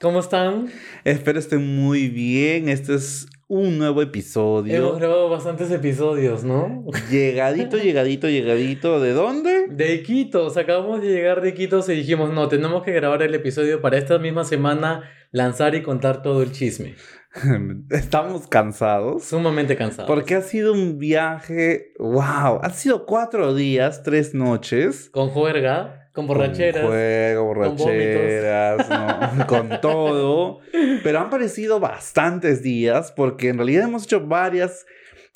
[0.00, 0.68] ¿Cómo están?
[1.04, 2.70] Espero estén muy bien.
[2.70, 4.74] Este es un nuevo episodio.
[4.74, 6.86] Hemos grabado bastantes episodios, ¿no?
[7.10, 8.98] Llegadito, llegadito, llegadito.
[8.98, 9.66] ¿De dónde?
[9.68, 10.56] De Iquitos.
[10.56, 14.18] Acabamos de llegar de Iquitos y dijimos, no, tenemos que grabar el episodio para esta
[14.18, 15.02] misma semana,
[15.32, 16.94] lanzar y contar todo el chisme.
[17.90, 19.24] Estamos cansados.
[19.24, 20.08] Sumamente cansados.
[20.08, 25.10] Porque ha sido un viaje, wow, ha sido cuatro días, tres noches.
[25.10, 25.99] Con juerga.
[26.12, 26.82] Con borracheras.
[26.82, 29.46] Con juego, borracheras, con, ¿no?
[29.46, 30.58] con todo.
[31.02, 34.86] Pero han parecido bastantes días porque en realidad hemos hecho varias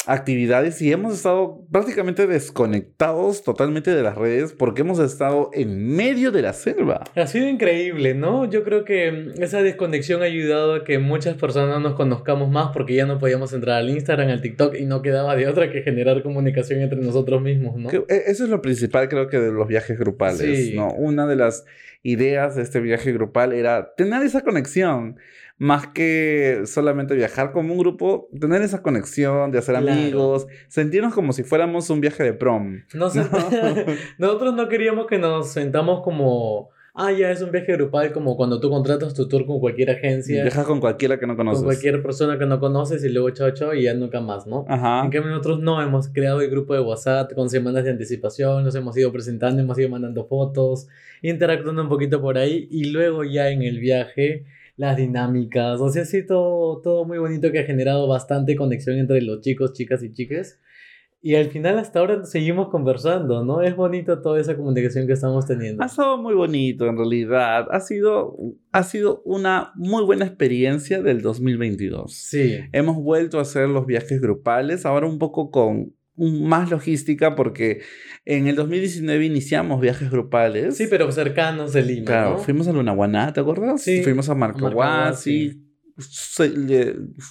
[0.06, 6.30] actividades y hemos estado prácticamente desconectados totalmente de las redes porque hemos estado en medio
[6.30, 7.04] de la selva.
[7.14, 8.48] Ha sido increíble, ¿no?
[8.48, 12.94] Yo creo que esa desconexión ha ayudado a que muchas personas nos conozcamos más porque
[12.94, 16.22] ya no podíamos entrar al Instagram, al TikTok y no quedaba de otra que generar
[16.22, 17.90] comunicación entre nosotros mismos, ¿no?
[17.90, 20.92] E, eso es lo principal creo que de los viajes grupales, ¿no?
[20.92, 21.64] Una de las
[22.02, 25.16] ideas de este viaje grupal era tener esa conexión
[25.56, 31.32] más que solamente viajar como un grupo, tener esa conexión de hacer amigos, sentirnos como
[31.32, 32.82] si fuéramos un viaje de prom.
[32.94, 33.20] No sé,
[34.18, 38.60] nosotros no queríamos que nos sentamos como ah, ya es un viaje grupal como cuando
[38.60, 40.42] tú contratas tu tour con cualquier agencia.
[40.42, 41.58] Viajas con cualquiera que no conoces.
[41.58, 44.64] Con cualquier persona que no conoces y luego chao chao y ya nunca más, ¿no?
[44.68, 45.04] Ajá.
[45.04, 48.74] En cambio nosotros no, hemos creado el grupo de WhatsApp con semanas de anticipación, nos
[48.74, 50.88] hemos ido presentando, hemos ido mandando fotos,
[51.22, 54.44] interactuando un poquito por ahí y luego ya en el viaje
[54.76, 59.22] las dinámicas, o sea, sí, todo, todo muy bonito que ha generado bastante conexión entre
[59.22, 60.60] los chicos, chicas y chicas.
[61.26, 63.62] Y al final hasta ahora seguimos conversando, ¿no?
[63.62, 65.82] Es bonito toda esa comunicación que estamos teniendo.
[65.82, 67.66] Ha sido muy bonito en realidad.
[67.70, 68.36] Ha sido,
[68.72, 72.12] ha sido una muy buena experiencia del 2022.
[72.12, 72.58] Sí.
[72.72, 77.82] Hemos vuelto a hacer los viajes grupales, ahora un poco con más logística porque
[78.24, 80.76] en el 2019 iniciamos viajes grupales.
[80.76, 82.06] Sí, pero cercanos de Lima.
[82.06, 83.82] Claro, fuimos a Lunaguaná, ¿te acuerdas?
[83.82, 84.02] Sí.
[84.02, 85.63] Fuimos a Marcahuasi,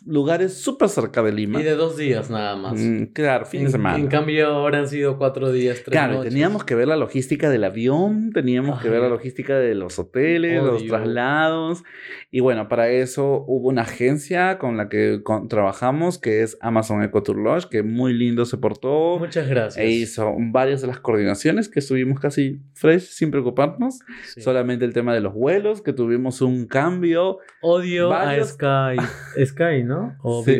[0.06, 1.60] lugares súper cerca de Lima.
[1.60, 2.80] Y de dos días nada más.
[2.80, 3.98] Mm, claro, fin en, de semana.
[3.98, 6.32] En cambio, ahora han sido cuatro días, tres Claro, noches.
[6.34, 10.64] teníamos que ver la logística del avión, teníamos que ver la logística de los hoteles,
[10.64, 11.84] los traslados.
[12.32, 17.04] Y bueno, para eso hubo una agencia con la que con- trabajamos, que es Amazon
[17.04, 19.18] Eco Tour Lodge, que muy lindo se portó.
[19.20, 19.84] Muchas gracias.
[19.86, 24.00] E hizo varias de las coordinaciones que estuvimos casi fresh, sin preocuparnos.
[24.26, 24.42] Sí.
[24.42, 27.38] Solamente el tema de los vuelos, que tuvimos un cambio.
[27.62, 29.46] Odio a Sky.
[29.46, 30.16] Sky, ¿no?
[30.22, 30.60] O Sí.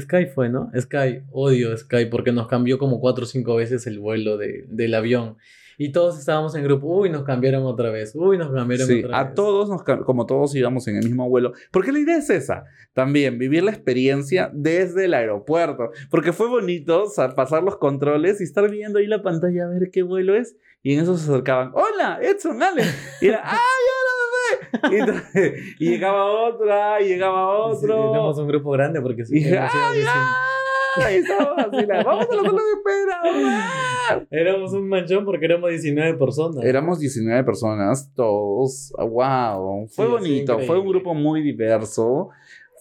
[0.00, 0.70] Sky fue, ¿no?
[0.78, 1.22] Sky.
[1.30, 5.36] Odio Sky porque nos cambió como cuatro o cinco veces el vuelo de, del avión.
[5.80, 6.88] Y todos estábamos en grupo.
[6.88, 8.12] Uy, nos cambiaron otra vez.
[8.16, 9.34] Uy, nos cambiaron Sí, otra a vez.
[9.34, 11.52] todos, nos, como todos íbamos en el mismo vuelo.
[11.70, 15.90] Porque la idea es esa, también, vivir la experiencia desde el aeropuerto.
[16.10, 19.68] Porque fue bonito o sea, pasar los controles y estar viendo ahí la pantalla a
[19.68, 20.56] ver qué vuelo es.
[20.82, 22.82] Y en eso se acercaban, hola, Edson, Ale.
[23.20, 23.58] Y era, ¡ay,
[24.92, 28.10] entonces- y llegaba otra, y llegaba Sí, otro.
[28.14, 29.38] Éramos un grupo grande porque sí.
[29.40, 29.44] y
[31.04, 33.22] ¡ay, estábamos así, la, vamos a la sala de espera.
[33.24, 34.22] ¡ah!
[34.30, 36.64] Éramos un manchón porque éramos 19 personas.
[36.64, 38.92] Éramos 19 personas, todos.
[38.98, 39.86] ¡Wow!
[39.88, 42.30] Fue Sí, bonito, sí, fue un grupo muy diverso.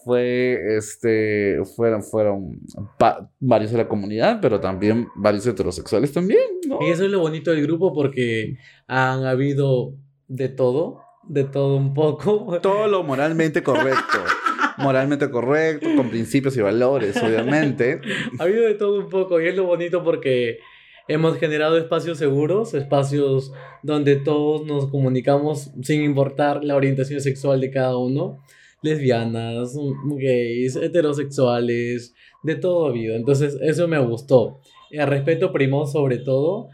[0.05, 2.61] Fue, este, fueron, fueron
[2.97, 6.79] pa- varios de la comunidad, pero también varios heterosexuales también, ¿no?
[6.81, 8.55] Y eso es lo bonito del grupo porque
[8.87, 9.95] han habido
[10.29, 12.59] de todo, de todo un poco.
[12.61, 14.19] Todo lo moralmente correcto.
[14.77, 18.01] moralmente correcto, con principios y valores, obviamente.
[18.39, 20.59] Ha habido de todo un poco y es lo bonito porque
[21.07, 23.51] hemos generado espacios seguros, espacios
[23.81, 28.43] donde todos nos comunicamos sin importar la orientación sexual de cada uno.
[28.83, 33.16] Lesbianas, gays, heterosexuales, de todo ha habido.
[33.16, 34.61] Entonces eso me gustó.
[34.91, 36.69] El respeto primó sobre todo,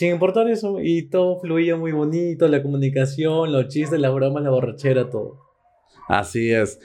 [0.00, 0.78] sin importar eso.
[0.82, 5.36] Y todo fluía muy bonito, la comunicación, los chistes, las bromas, la borrachera, todo.
[6.08, 6.80] Así es.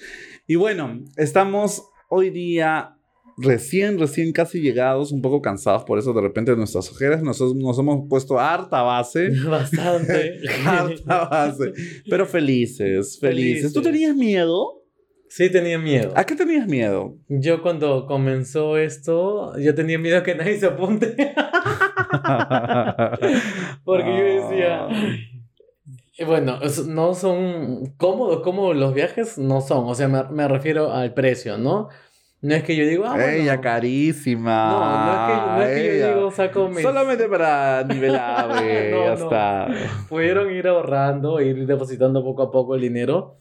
[0.47, 2.97] Y bueno, estamos hoy día
[3.37, 7.79] recién, recién casi llegados, un poco cansados, por eso de repente nuestras ojeras nos, nos
[7.79, 9.29] hemos puesto harta base.
[9.47, 10.41] Bastante.
[10.65, 11.71] harta base.
[12.09, 13.71] Pero felices, felices.
[13.71, 13.93] ¿Tú Felices.
[13.93, 14.81] tenías miedo?
[15.29, 16.11] Sí tenía miedo.
[16.17, 17.17] ¿A qué tenías miedo?
[17.29, 21.15] Yo cuando comenzó esto, yo tenía miedo que nadie se apunte.
[23.83, 24.87] Porque yo decía,
[26.17, 29.85] eh, bueno, no son cómodos como los viajes, no son.
[29.87, 31.89] O sea, me, me refiero al precio, ¿no?
[32.45, 33.27] No es que yo digo, ah, bueno.
[33.27, 34.69] Ella carísima.
[34.69, 36.83] No, no es que, no es que yo digo, saco mis...
[36.83, 38.49] Solamente para nivelar,
[38.91, 39.67] No, ya está.
[40.07, 43.39] Pudieron ir ahorrando, ir depositando poco a poco el dinero.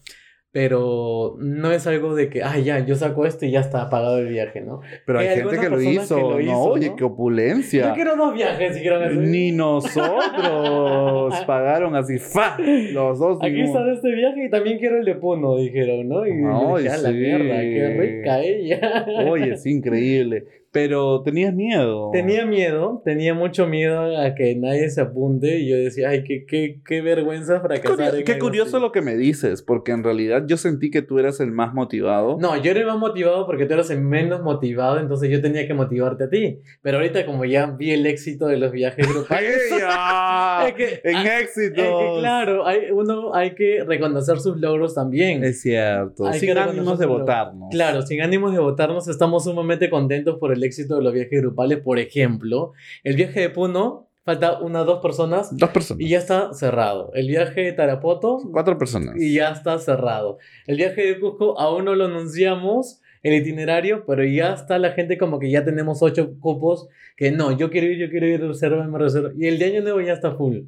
[0.55, 4.19] Pero no es algo de que, ah, ya, yo saco esto y ya está pagado
[4.19, 4.79] el viaje, ¿no?
[5.05, 6.15] Pero hay, Hay gente que lo, hizo.
[6.15, 6.95] que lo No, oye, ¿no?
[6.95, 7.89] qué opulencia.
[7.89, 9.17] Yo quiero dos viajes, si hacer.
[9.17, 12.55] Ni nosotros pagaron así, ¡fa!
[12.57, 13.39] Los dos.
[13.41, 16.25] Aquí está este viaje y también quiero el de Puno, dijeron, ¿no?
[16.25, 17.15] Y dije, a la sí.
[17.15, 19.05] mierda, qué rica ella.
[19.27, 20.45] Oye, es increíble.
[20.75, 22.09] Pero tenías miedo.
[22.11, 26.45] Tenía miedo, tenía mucho miedo a que nadie se apunte y yo decía, ay, qué,
[26.45, 27.95] qué, qué vergüenza fracasar.
[28.09, 28.83] Curio- en Qué curioso así".
[28.85, 32.37] lo que me dices, porque en realidad yo sentí que tú eras el más motivado.
[32.41, 35.65] No, yo era el más motivado porque tú eras el menos motivado, entonces yo tenía
[35.65, 36.59] que motivarte a ti.
[36.81, 39.55] Pero ahorita como ya vi el éxito de los viajes grupales...
[40.65, 41.81] Es que, ¡En ah, éxito!
[41.81, 45.43] es que claro, hay, uno hay que reconocer sus logros también.
[45.43, 46.25] Es cierto.
[46.25, 47.69] Hay Sin ánimos de votarnos.
[47.71, 51.79] Claro, sin ánimos de votarnos, estamos sumamente contentos por el éxito de los viajes grupales.
[51.79, 52.73] Por ejemplo,
[53.03, 56.01] el viaje de Puno, falta una o dos personas Dos personas.
[56.03, 57.11] y ya está cerrado.
[57.13, 59.15] El viaje de Tarapoto Cuatro personas.
[59.17, 60.37] y ya está cerrado.
[60.67, 65.17] El viaje de Cusco aún no lo anunciamos el itinerario, pero ya está la gente
[65.17, 68.85] como que ya tenemos ocho cupos que no, yo quiero ir, yo quiero ir, reserva,
[68.87, 69.31] me reserva.
[69.35, 70.59] Y el de Año Nuevo ya está full.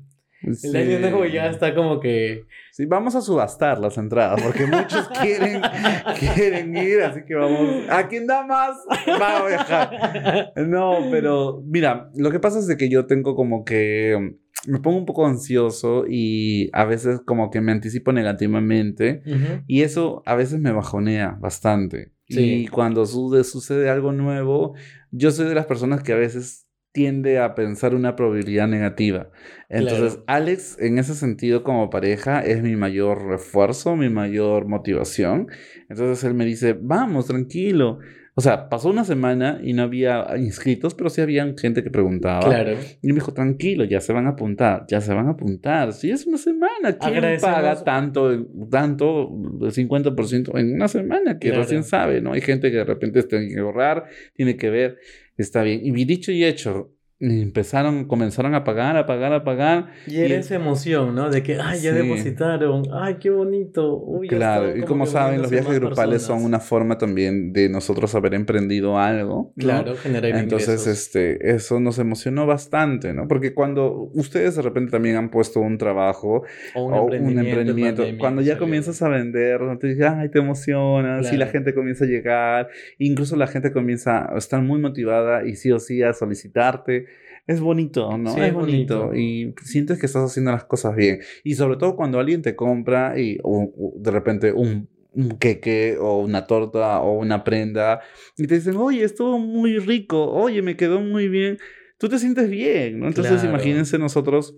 [0.42, 2.46] El de Año Nuevo ya está como que...
[2.72, 5.62] Sí, vamos a subastar las entradas porque muchos quieren,
[6.20, 7.90] quieren ir, así que vamos.
[7.90, 8.78] A quien da más
[9.22, 10.54] va a viajar.
[10.68, 14.38] No, pero mira, lo que pasa es de que yo tengo como que
[14.68, 19.64] me pongo un poco ansioso y a veces como que me anticipo negativamente Ujú.
[19.66, 22.14] y eso a veces me bajonea bastante.
[22.28, 22.64] Sí.
[22.64, 24.76] Y cuando sucede algo nuevo,
[25.12, 26.67] yo soy de las personas que a veces
[26.98, 29.30] tiende a pensar una probabilidad negativa.
[29.70, 30.24] Entonces, Claro.
[30.26, 35.48] Alex, en ese sentido, como pareja, es mi mayor refuerzo, mi mayor motivación.
[35.90, 38.00] Entonces, él me dice, vamos, tranquilo.
[38.34, 42.42] O sea, pasó una semana y no había inscritos, pero sí había gente que preguntaba.
[42.48, 42.74] Claro.
[43.02, 45.92] Y me dijo, tranquilo, ya se van a apuntar, ya se van a apuntar.
[45.94, 46.98] Sí, es una semana.
[47.00, 49.30] ¿Quién paga tanto, tanto,
[49.62, 51.38] el 50% en una semana?
[51.40, 51.64] Que Claro.
[51.64, 52.34] recién sabe, ¿no?
[52.34, 54.06] Hay gente que de repente tiene que ahorrar,
[54.36, 54.98] tiene que ver,
[55.38, 55.82] está bien.
[55.86, 59.88] Y dicho y hecho, empezaron, comenzaron a pagar, a pagar, a pagar.
[60.06, 61.30] Y era Y- esa emoción, ¿no?
[61.30, 61.98] De que, ay, ya Sí.
[61.98, 63.98] depositaron, ay, qué bonito.
[63.98, 66.44] Uy, Claro, está y como como saben, los viajes grupales son personas.
[66.48, 69.28] una forma también de nosotros haber emprendido algo.
[69.28, 69.54] ¿no?
[69.58, 70.88] Claro, generar Entonces, ingresos.
[70.88, 73.28] este, eso nos emocionó bastante, ¿no?
[73.28, 76.44] Porque cuando ustedes de repente también han puesto un trabajo
[76.76, 80.40] o o un emprendimiento, en pandemia cuando ya comienzas a vender, te dices, ay, te
[80.40, 81.52] emocionas, y la Claro.
[81.52, 85.80] gente comienza a llegar, incluso la gente comienza a estar muy motivada y sí o
[85.80, 87.07] sí a solicitarte.
[87.48, 88.34] Es bonito, ¿no?
[88.34, 89.08] Sí, es bonito.
[89.08, 89.16] bonito.
[89.18, 91.20] Y sientes que estás haciendo las cosas bien.
[91.46, 95.98] Y sobre todo cuando alguien te compra y o- o de repente un, un queque
[96.00, 98.02] o una torta o una prenda
[98.38, 101.58] y te dicen, oye, estuvo muy rico, oye, me quedó muy bien.
[101.98, 103.08] Tú te sientes bien, ¿no?
[103.08, 103.50] Entonces Claro.
[103.50, 104.56] imagínense nosotros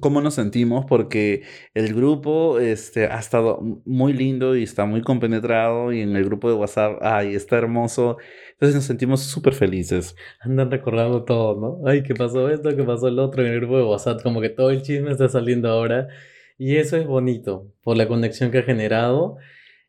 [0.00, 1.42] cómo nos sentimos porque
[1.74, 6.48] el grupo este, ha estado muy lindo y está muy compenetrado y en el grupo
[6.48, 8.16] de WhatsApp, ay, está hermoso.
[8.64, 10.16] Entonces nos sentimos súper felices.
[10.40, 11.86] Andan recordando todo, ¿no?
[11.86, 12.74] Ay, ¿qué pasó esto?
[12.74, 13.44] ¿Qué pasó el otro?
[13.44, 16.08] En el grupo de WhatsApp, como que todo el chisme está saliendo ahora.
[16.56, 19.36] Y eso es bonito, por la conexión que ha generado.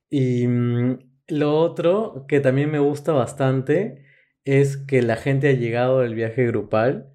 [0.10, 1.00] Y mm,
[1.30, 4.04] lo otro que también me gusta bastante
[4.44, 7.15] es que la gente ha llegado del viaje grupal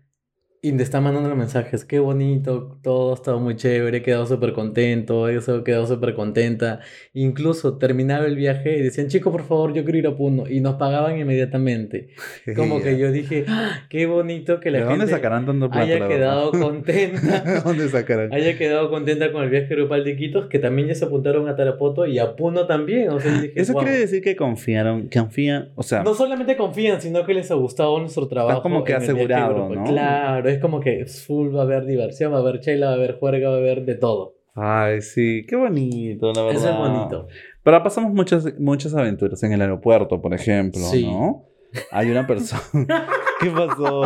[0.63, 1.87] y te está mandando mensajes.
[1.87, 6.13] Qué bonito, todo ha estado muy chévere, he quedado súper contento, eso he quedado súper
[6.15, 6.81] contenta.
[7.15, 10.47] Incluso terminaba el viaje y decían, chicos, por favor, yo quiero ir a Puno.
[10.47, 12.11] Y nos pagaban inmediatamente.
[12.57, 15.85] Como que yo dije, "Ah, qué bonito que ¿De la dónde gente sacarán tanto plata?
[15.87, 17.41] haya quedado contenta.
[17.41, 18.31] ¿De dónde sacarán?
[18.35, 21.57] haya quedado contenta con el viaje grupal de Iquitos, que también ya se apuntaron a
[21.57, 23.09] Tarapoto y a Puno también.
[23.09, 23.83] O sea, yo dije, Eso "Wow".
[23.85, 27.99] quiere decir que confiaron, confían, o sea, No solamente confían, sino que les ha gustado
[27.99, 28.61] nuestro trabajo.
[28.61, 29.71] como que asegurado.
[29.75, 29.85] ¿no?
[29.85, 32.97] Claro, es como que full va a haber diversión, va a haber chela, va a
[32.97, 34.35] haber juerga, va a haber de todo.
[34.55, 36.61] ay, sí, qué bonito, la verdad.
[36.61, 37.29] Eso es bonito.
[37.63, 41.05] Pero pasamos muchas, muchas aventuras en el aeropuerto, por ejemplo, Sí.
[41.07, 41.45] ¿no?
[41.91, 43.07] Hay una persona.
[43.41, 44.03] ¿Qué pasó?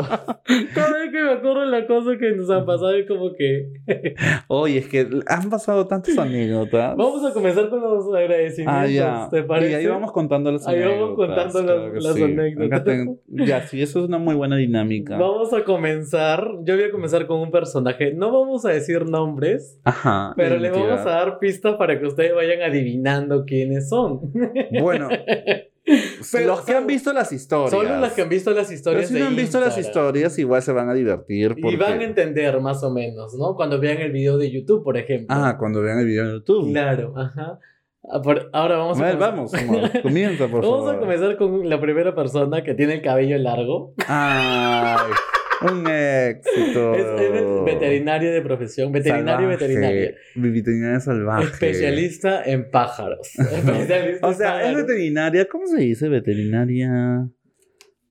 [0.75, 3.73] Cada vez que me de la cosa que nos han pasado es como que...
[4.49, 6.97] Oye, es que han pasado tantas anécdotas.
[6.97, 9.29] Vamos a comenzar con los agradecimientos, Ah, ya.
[9.31, 9.73] ¿te parece?
[9.73, 11.01] Y ahí vamos contando las Ahí anécdotas.
[11.01, 12.99] vamos contando las- claro que las anécdotas.
[13.29, 15.17] Ya, sí, eso es una muy buena dinámica.
[15.19, 16.47] Vamos a comenzar.
[16.65, 18.13] Yo voy a comenzar con un personaje.
[18.15, 20.33] No vamos a decir nombres, Ajá.
[20.37, 24.21] pero les vamos a dar pistas para que ustedes vayan adivinando quiénes son.
[24.81, 25.09] Bueno,
[26.33, 27.71] Pero los que han visto las historias.
[27.71, 29.09] Solo las que han visto las Pero historias.
[29.09, 30.07] si de no han visto las Instagram.
[30.09, 31.55] historias, igual se van a divertir.
[31.57, 31.77] Y Porque...
[31.77, 33.55] van a entender más o menos, ¿no?
[33.55, 35.27] Cuando vean el video de YouTube, por ejemplo.
[35.39, 36.71] Ah, cuando vean el video en YouTube.
[36.71, 37.59] Claro, ajá.
[38.11, 38.21] Ah,
[38.53, 39.53] Ahora vamos A ver, vamos,
[40.03, 40.95] comienza, por Vamos favor.
[40.97, 43.95] a comenzar con la primera persona que tiene el cabello largo.
[44.07, 45.11] Ay,
[45.73, 46.95] Un éxito.
[46.95, 49.57] Es, es veterinario de profesión, veterinario Salvaje.
[49.57, 51.01] veterinaria.
[51.01, 51.45] Salvaje.
[51.45, 53.31] Especialista en pájaros.
[53.39, 54.87] Especialista O en sea, es pájaros.
[54.87, 56.09] veterinaria, ¿cómo se dice?
[56.09, 57.29] Veterinaria.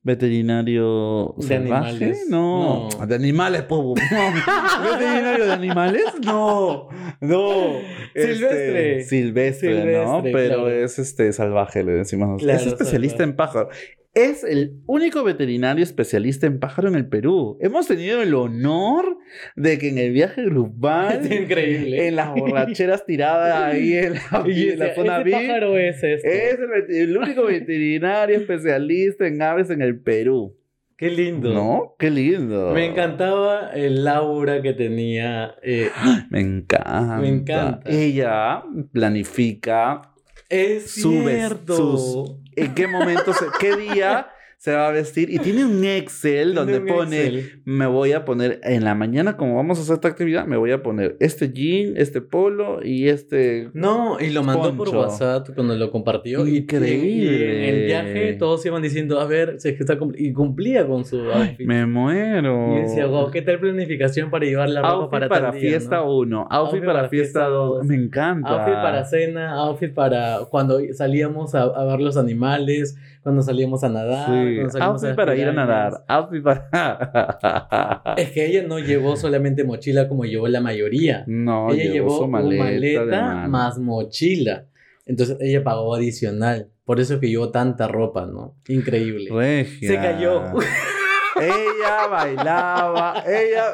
[0.06, 2.26] Veterinario De salvaje, animales.
[2.28, 2.88] no.
[2.98, 3.06] No.
[3.06, 3.64] De animales.
[3.70, 3.94] No.
[4.98, 6.02] ¿Veterinario de animales?
[6.24, 6.88] No.
[7.22, 7.72] No.
[8.14, 8.98] Silvestre.
[8.98, 10.22] Este, silvestre, ¿no?
[10.22, 10.32] Pero
[10.64, 10.70] claro.
[10.70, 12.42] es este salvaje, le decimos.
[12.42, 13.30] Claro, es especialista salvaje.
[13.30, 13.74] en pájaros.
[14.14, 17.58] Es el único veterinario especialista en pájaro en el Perú.
[17.60, 19.18] Hemos tenido el honor
[19.56, 22.06] de que en el viaje grupal, Es increíble.
[22.06, 25.76] en las borracheras tiradas ahí en la, Y en la decía, zona "Ese VIP, pájaro
[25.78, 26.28] es esto.
[26.28, 26.58] es
[26.90, 30.56] el, único veterinario especialista en aves en el Perú.
[30.96, 31.52] Qué lindo.
[31.52, 31.96] ¿No?
[31.98, 32.70] Qué lindo.
[32.72, 35.56] Me encantaba el aura que tenía.
[35.64, 35.90] eh,
[36.30, 37.18] Me encanta.
[37.20, 37.90] Me encanta.
[37.90, 40.02] Ella planifica
[40.48, 41.76] es Su ves- cierto.
[41.76, 44.33] sus- en qué momento, se- qué día
[44.64, 45.28] se va a vestir.
[45.28, 47.60] Y tiene un Excel donde un pone, Excel.
[47.66, 50.70] me voy a poner, en la mañana como vamos a hacer esta actividad, me voy
[50.72, 53.68] a poner este jean, este polo y este...
[53.74, 54.88] No, y lo mandó por.
[54.88, 56.46] WhatsApp cuando lo compartió.
[56.46, 57.04] Increíble.
[57.04, 60.28] Y, en el viaje todos iban diciendo, a ver, si es que está cumpli-".
[60.28, 61.66] Y cumplía con su outfit.
[61.66, 62.78] Me muero.
[62.78, 65.96] Y decía, wow, ¿qué tal planificación para llevar la ropa Outfit para, para, día, fiesta
[65.96, 66.16] ¿no?
[66.16, 67.76] 1, outfit, Outfit para, fiesta fiesta 2.
[67.80, 67.86] dos.
[67.86, 68.48] Me encanta.
[68.48, 73.88] Outfit para cena, outfit para cuando salíamos a, a ver los animales, cuando salíamos a
[73.88, 74.26] nadar.
[74.26, 76.04] Sí, cuando salíamos outfit las para ir a nadar.
[76.06, 78.14] Outfit para.
[78.18, 81.24] Es que ella no llevó solamente mochila como llevó la mayoría.
[81.26, 84.66] no, ella llevó llevó su maleta, más mochila.
[85.06, 86.68] Entonces ella pagó adicional.
[86.84, 88.56] Por eso que llevó tanta ropa, ¿no?
[88.68, 89.30] Increíble.
[89.32, 89.88] Regia.
[89.88, 90.42] Se cayó.
[91.40, 93.64] Ella bailaba, ella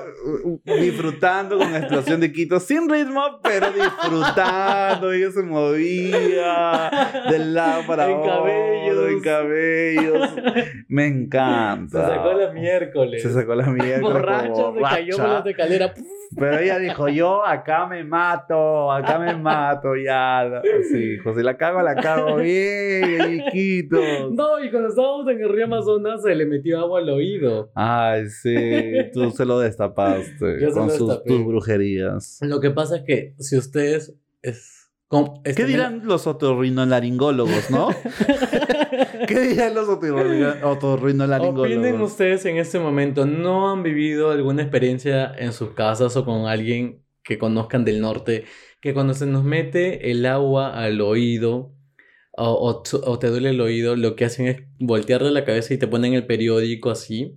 [0.45, 5.13] uh, uh, disfrutando con la explosión de Quito, sin ritmo, pero disfrutando.
[5.13, 6.91] Ella se movía
[7.31, 9.09] del lado para En otro, cabellos.
[9.11, 10.31] en cabellos.
[10.89, 12.09] Me Se encanta.
[12.09, 13.23] sacó la miércoles.
[13.23, 14.01] Se sacó la mierda.
[14.01, 15.93] Borracha, se cayó por las escaleras.
[16.37, 20.63] Pero ella dijo, yo acá me mato, acá me mato, ya.
[20.91, 24.31] Sí, José, la cago, la cago bien, hijitos.
[24.33, 27.71] No, y cuando estábamos en el río Amazonas se le metió agua al oído.
[27.75, 28.55] Ay, sí,
[29.13, 31.29] tú se lo destapaste Yo se con lo sus, destapé.
[31.29, 32.39] tus brujerías.
[32.43, 34.15] Lo que pasa es que si ustedes...
[34.43, 34.80] Es,
[35.11, 37.89] ¿Qué este, dirán los otorrinolaringólogos, no?
[39.27, 41.67] ¿Qué dirán los otorrino- otorrinolaringólogos?
[41.69, 46.47] Opinen ustedes en este momento, ¿no han vivido alguna experiencia en sus casas o con
[46.47, 48.45] alguien que conozcan del norte
[48.81, 51.73] que cuando se nos mete el agua al oído
[52.33, 55.89] o, o te duele el oído, lo que hacen es voltearle la cabeza y te
[55.89, 57.37] ponen el periódico así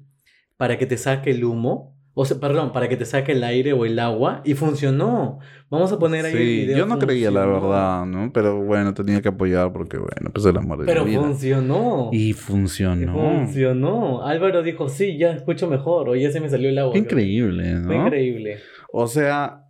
[0.57, 1.97] para que te saque el humo?
[2.15, 5.39] O sea, perdón, para que te saque el aire o el agua y funcionó.
[5.71, 6.77] Vamos a poner ahí el Sí, video.
[6.77, 8.31] yo no creía la verdad, ¿no?
[8.31, 11.21] Pero bueno, tenía que apoyar porque, bueno, pues el amor de Pero mi vida.
[11.21, 12.09] funcionó.
[12.11, 13.13] Y funcionó.
[13.13, 14.23] Funcionó.
[14.25, 16.09] Álvaro dijo, sí, ya escucho mejor.
[16.09, 16.95] O ya se me salió el agua.
[16.97, 18.05] Increíble, Fue ¿no?
[18.05, 18.57] increíble.
[18.91, 19.62] O sea,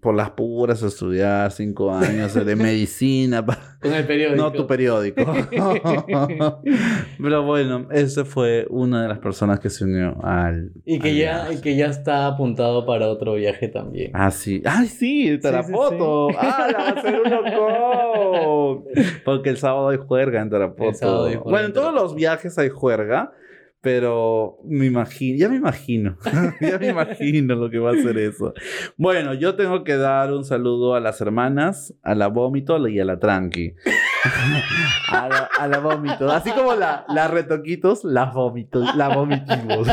[0.00, 3.44] por las puras estudiar cinco años de medicina,
[3.80, 4.42] Con el periódico.
[4.42, 5.22] no tu periódico.
[7.22, 10.72] Pero bueno, ese fue una de las personas que se unió al.
[10.84, 11.54] Y que al ya, viaje.
[11.54, 14.10] y que ya está apuntado para otro viaje también.
[14.14, 14.62] Ah, sí.
[14.66, 15.38] ¡Ay, sí!
[15.38, 16.28] Tarapoto.
[16.30, 16.36] sí.
[16.38, 18.84] ¡Ah, la va a hacer un loco!
[19.24, 21.28] Porque el sábado hay juerga en Tarapoto.
[21.44, 23.32] Bueno, en todos los viajes hay juerga,
[23.82, 26.16] pero me imagino, ya me imagino,
[26.60, 28.52] ya me imagino lo que va a ser eso.
[28.96, 33.04] Bueno, yo tengo que dar un saludo a las hermanas, a la vómito y a
[33.04, 33.74] la tranqui.
[35.12, 36.30] A la, a la vómito.
[36.30, 39.86] Así como la, la retoquitos, la vómito, la vomitimos.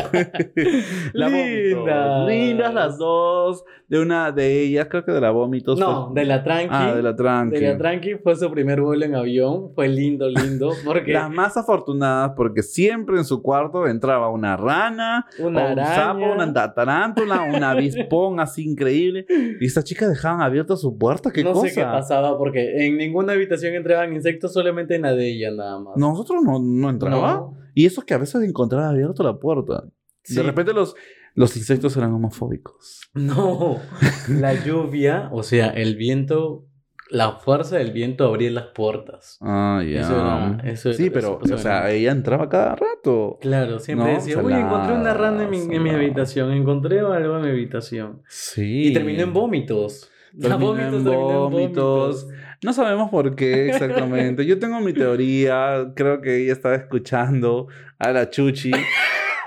[1.14, 1.30] la.
[1.30, 2.28] Lindas.
[2.28, 3.64] Lindas las dos.
[3.88, 5.80] De una de ellas, creo que de la vómitos.
[5.80, 6.68] No, fue- de la Tranqui.
[6.72, 7.58] Ah, de la tranqui.
[7.58, 9.72] de la Tranqui fue su primer vuelo en avión.
[9.76, 10.72] Fue lindo, lindo.
[10.84, 15.80] Porque Las más afortunadas porque siempre en su cuarto entraba una rana, una o un
[15.80, 15.96] araña.
[15.96, 19.26] sapo, una ta- tarántula, un avispón así increíble.
[19.62, 21.70] Y estas chicas dejaban abierta su puerta, ¿qué no cosa?
[21.70, 25.80] sé qué pasaba porque en ninguna habitación entraban insectos, solamente en la de ella nada
[25.80, 25.96] más.
[25.98, 27.34] Nosotros no, no entraba.
[27.36, 27.58] No.
[27.74, 29.84] Y eso que a veces encontraba abierta la puerta.
[30.24, 30.36] Sí.
[30.36, 30.94] De repente los,
[31.36, 33.10] los insectos eran homofóbicos.
[33.14, 33.78] No,
[34.30, 36.66] la lluvia, o sea, el viento,
[37.10, 39.38] la fuerza del viento abría las puertas.
[39.42, 40.02] Ah, ya.
[40.02, 43.38] Eso era- eso sí, pero, eso o sea, ella entraba cada rato.
[43.40, 47.38] Claro, siempre No, decía, uy, encontré una rana en mi, en mi habitación, encontré algo
[47.38, 48.22] en mi habitación.
[48.28, 48.88] Sí.
[48.90, 50.10] Y terminó en vómitos.
[50.40, 52.28] Terminó en vómitos.
[52.64, 54.46] No sabemos por qué exactamente.
[54.46, 55.92] Yo tengo mi teoría.
[55.96, 57.68] Creo que ella estaba escuchando
[58.00, 58.72] a la Chuchi.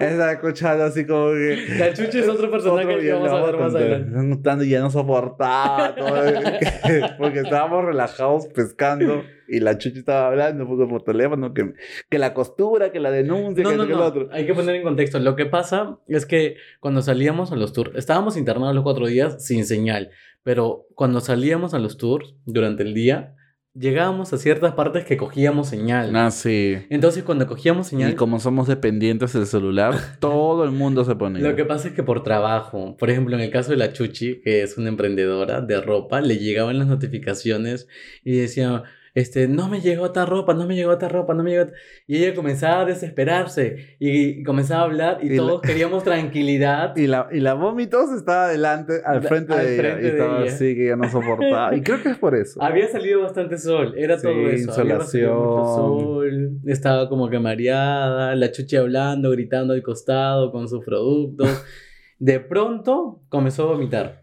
[0.00, 1.76] Estaba escuchando así como que.
[1.78, 4.66] La chuchi es otro personaje Otro que vamos a ver más adelante.
[4.66, 5.94] Ya no soportaba.
[5.94, 6.14] todo,
[7.18, 11.72] porque estábamos relajados pescando y la chuchi estaba hablando pues, por teléfono que,
[12.08, 13.98] que la costura, que la denuncia, No, que, no, que no.
[13.98, 14.28] lo otro.
[14.32, 15.18] Hay que poner en contexto.
[15.18, 19.44] Lo que pasa es que cuando salíamos a los tours, estábamos internados los cuatro días
[19.44, 20.10] sin señal,
[20.42, 23.34] pero cuando salíamos a los tours durante el día,
[23.72, 26.14] llegábamos a ciertas partes que cogíamos señal.
[26.16, 26.76] Ah, sí.
[26.90, 31.42] Entonces, cuando cogíamos señal, Y como somos dependientes del celular, todo el mundo se ponía.
[31.42, 34.40] Lo que pasa es que por trabajo, por ejemplo, en el caso de la Chuchi,
[34.42, 37.86] que es una emprendedora de ropa, le llegaban las notificaciones
[38.24, 38.82] y decía,
[39.20, 41.62] este, no me llegó esta ropa, no me llegó esta ropa, no me llegó.
[41.64, 41.76] esta-".
[42.06, 46.94] Y ella comenzaba a desesperarse y, comenzaba a hablar y, Y la- todos queríamos tranquilidad.
[46.96, 49.98] Y la, y la vómitos estaba adelante, al frente al de ella.
[50.02, 50.52] y estaba ella.
[50.52, 51.74] así que ya no soportaba.
[51.76, 52.62] Y creo que es por eso.
[52.62, 54.72] Había salido bastante sol, era Sí, todo eso.
[54.80, 55.74] había salido mucho insolación.
[55.76, 61.48] sol, estaba como que mareada, la chuchi hablando, gritando al costado con sus productos.
[62.18, 64.19] De pronto comenzó a vomitar.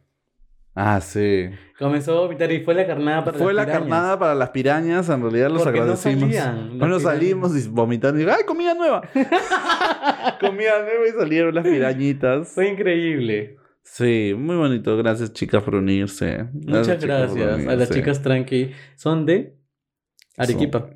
[0.79, 1.49] Ah, sí.
[1.79, 3.89] Comenzó a vomitar y fue la carnada para Fue la las pirañas.
[3.89, 6.21] carnada para las pirañas, en realidad los Porque no agradecimos.
[6.21, 9.01] salían las Bueno, salimos y vomitando y ¡ay, comida nueva!
[10.39, 12.49] comida nueva y salieron las pirañitas.
[12.49, 13.57] Fue increíble.
[13.83, 14.95] Sí, muy bonito.
[14.97, 16.45] Gracias, chicas, por unirse.
[16.53, 18.71] Muchas por gracias a las chicas tranqui.
[18.95, 19.55] Son de
[20.37, 20.89] Arequipa.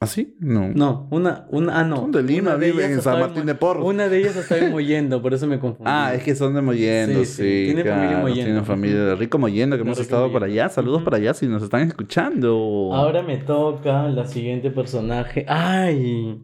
[0.00, 0.36] ¿Ah, sí?
[0.40, 0.68] No.
[0.74, 1.96] No, una, una, ah, no.
[1.96, 3.84] Son de Lima, Una viven en San Martín de Porres.
[3.84, 5.84] Una de ellas estaba en Mollendo, por eso me confundí.
[5.90, 7.62] Ah, es que son de Mollendo, Sí, sí.
[7.66, 8.44] Tiene familia en claro, Mollendo.
[8.44, 10.62] Tienen familia de Rico Mollendo, que De hemos estado por Mollendo.
[10.62, 10.68] allá.
[10.68, 12.90] Saludos para allá si nos están escuchando.
[12.92, 15.46] Ahora me toca la siguiente personaje.
[15.48, 16.42] ¡Ay!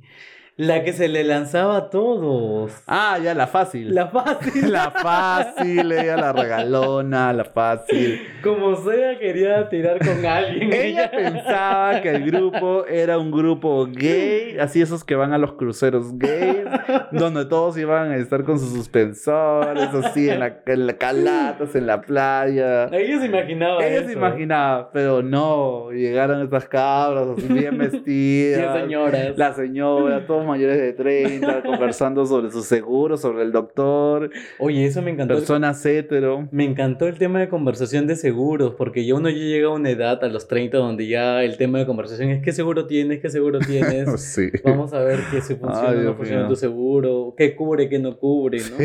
[0.61, 2.73] La que se le lanzaba a todos.
[2.87, 3.95] Ah, ya, la fácil.
[3.95, 4.71] La fácil.
[4.71, 8.21] La fácil, ella, la regalona, la fácil.
[8.43, 10.71] Como sea, quería tirar con alguien.
[10.71, 15.55] Ella pensaba que el grupo era un grupo gay, así esos que van a los
[15.55, 16.67] cruceros gays,
[17.11, 21.87] donde todos iban a estar con sus suspensores, así en la, en la calatas, en
[21.87, 22.85] la playa.
[22.93, 24.09] Ella se imaginaba Ella eso.
[24.09, 28.79] se imaginaba, pero no, llegaron estas cabras así bien vestidas.
[28.79, 29.39] señoras.
[29.39, 35.03] La señora, todos mayores de 30, conversando sobre su seguro, sobre el doctor, Oye, eso
[35.03, 35.35] me encantó.
[35.35, 36.49] personas hetero.
[36.51, 39.91] Me encantó el tema de conversación de seguros, porque ya uno ya llega a una
[39.91, 43.31] edad, a los 30, donde ya el tema de conversación es qué seguro tienes, qué
[43.31, 44.21] seguro tienes.
[44.21, 44.51] Sí.
[44.65, 48.17] Vamos a ver qué si funciona Ay, no funciona tu seguro, qué cubre, qué no
[48.19, 48.77] cubre, ¿no?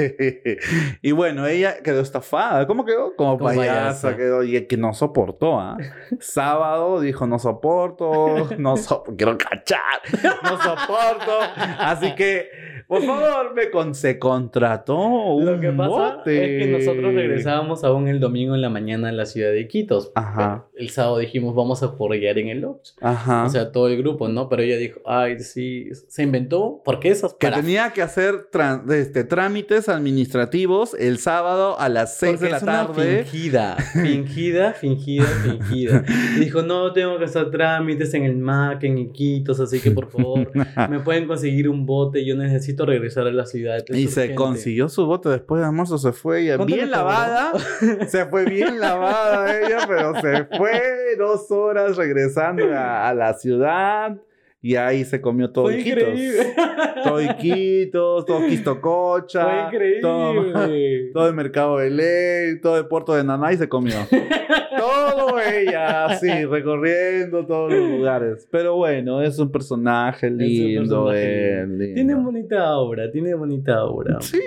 [1.02, 2.66] y bueno, ella quedó estafada.
[2.68, 3.16] ¿Cómo quedó?
[3.16, 3.74] Como, Como payasa,
[4.10, 4.16] payasa.
[4.18, 4.44] quedó.
[4.44, 5.78] Y que no soportó, ¿ah?
[6.20, 10.02] Sábado dijo, no soporto, no soporto, quiero cachar,
[10.44, 11.40] no soporto.
[11.80, 12.50] Así que,
[12.88, 16.60] por favor, me con se contrató un Lo que pasa bote.
[16.60, 20.12] es que nosotros regresábamos aún el domingo en la mañana a la ciudad de Iquitos.
[20.16, 20.66] Ajá.
[20.76, 22.94] El sábado dijimos, vamos a porrear en el Lodge.
[23.02, 23.46] Ajá.
[23.46, 24.50] O sea, todo el grupo, ¿no?
[24.50, 28.48] Pero ella dijo, ay, sí, se inventó, porque esas que para- tenía que hacer
[28.90, 33.24] este, trámites administrativos el sábado a las 6 Porque de la es una tarde.
[33.24, 36.04] Fingida, fingida, fingida, fingida.
[36.36, 40.10] Y dijo, no, tengo que hacer trámites en el MAC, en Iquitos, así que por
[40.10, 40.52] favor,
[40.90, 43.78] me pueden conseguir un bote, yo necesito regresar a la ciudad.
[43.78, 44.36] es Y se urgente".
[44.36, 47.52] consiguió su bote después de almuerzo, se fue ella ¿Cuánto bien lavada,
[48.08, 50.82] se fue bien lavada ella, pero se fue
[51.18, 54.18] dos horas regresando a, a la ciudad
[54.62, 56.00] y ahí se comió todo Fue Iquitos.
[56.02, 56.56] increíble.
[57.04, 61.12] Todo Iquitos, todo Quistococha, Fue todo, increíble.
[61.14, 63.94] todo el mercado de ley, todo el puerto de Nanay se comió.
[64.86, 68.48] todo ella, así, recorriendo todos los lugares.
[68.52, 71.94] Pero bueno, es un personaje lindo, personaje él, lindo.
[71.96, 74.18] Tiene bonita obra, tiene bonita obra.
[74.22, 74.40] Sí,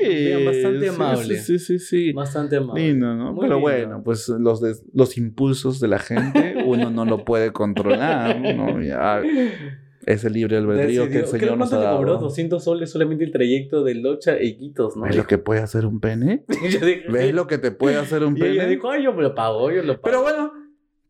[0.44, 1.36] bastante sí, amable.
[1.38, 2.12] Sí, sí, sí.
[2.12, 2.88] Bastante amable.
[2.88, 3.32] Lindo, ¿no?
[3.32, 3.60] Muy Pero lindo.
[3.60, 4.60] bueno, pues los,
[4.92, 8.80] los impulsos de la gente uno no lo puede controlar, ¿no?
[8.82, 9.22] Ya
[10.12, 12.12] ese libre albedrío que el Decidió- Señor nos ¿Cuánto ha le cobró?
[12.14, 12.24] dado.
[12.24, 15.04] 200 soles solamente el trayecto de Locha a Iquitos, ¿no?
[15.04, 16.44] ¿Ves lo que puede hacer un pene?
[17.10, 18.66] ¿Ves lo que te puede hacer un Y pene?
[18.66, 20.02] dijo, ay, yo me lo pago, yo lo pago.
[20.02, 20.52] Pero bueno,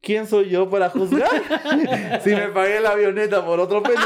[0.01, 1.29] ¿quién soy yo para juzgar?
[2.23, 3.97] si me pagué la avioneta por otro pene,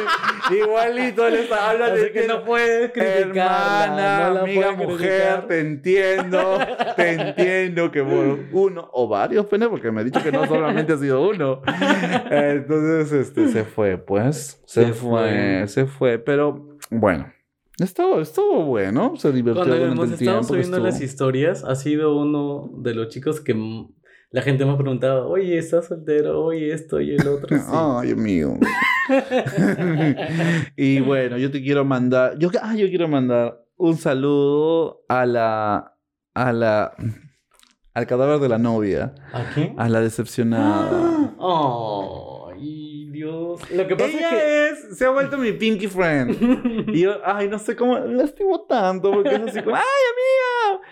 [0.51, 2.91] igualito les habla de que no puedes.
[2.97, 5.47] Hermana, no amiga mujer, criticar.
[5.47, 6.59] te entiendo,
[6.97, 10.93] te entiendo que por uno o varios penes, porque me ha dicho que no solamente
[10.93, 11.63] ha sido uno.
[12.31, 15.69] Entonces, este, se fue, pues, se, Se fue, fue.
[15.69, 17.33] se fue, pero bueno,
[17.79, 20.45] estuvo, estuvo bueno, se divirtió Cuando hemos el estado tiempo.
[20.45, 23.55] subiendo las historias, ha sido uno de los chicos que
[24.33, 26.43] la gente me ha preguntado, oye, ¿estás soltero?
[26.43, 27.57] Oye, esto y el otro.
[27.59, 27.65] Sí.
[27.71, 28.59] Ay, amigo.
[30.77, 35.97] y bueno, yo te quiero mandar, yo, ah, yo quiero mandar un saludo a la,
[36.35, 36.95] a la,
[37.95, 39.75] al cadáver de la novia, ¿A qué?
[39.77, 41.31] a la decepcionada.
[41.39, 42.29] Dios.
[43.75, 44.89] Lo que pasa Ella es que.
[44.91, 46.37] es, se ha vuelto mi pinky friend.
[46.93, 50.83] Y yo, ay, no sé cómo, la estimo tanto, porque es así como, ay, amiga,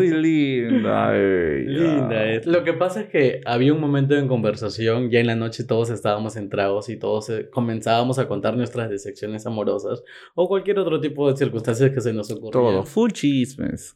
[0.00, 1.16] me linda.
[1.16, 1.94] ella.
[1.94, 2.46] Linda es.
[2.46, 5.90] Lo que pasa es que había un momento en conversación, ya en la noche todos
[5.90, 10.02] estábamos en tragos y todos eh, comenzábamos a contar nuestras decepciones amorosas
[10.34, 12.52] o cualquier otro tipo de circunstancias que se nos ocurrían.
[12.52, 13.94] Todo, full chismes.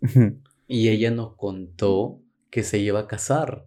[0.66, 3.66] Y ella nos contó que se iba a casar.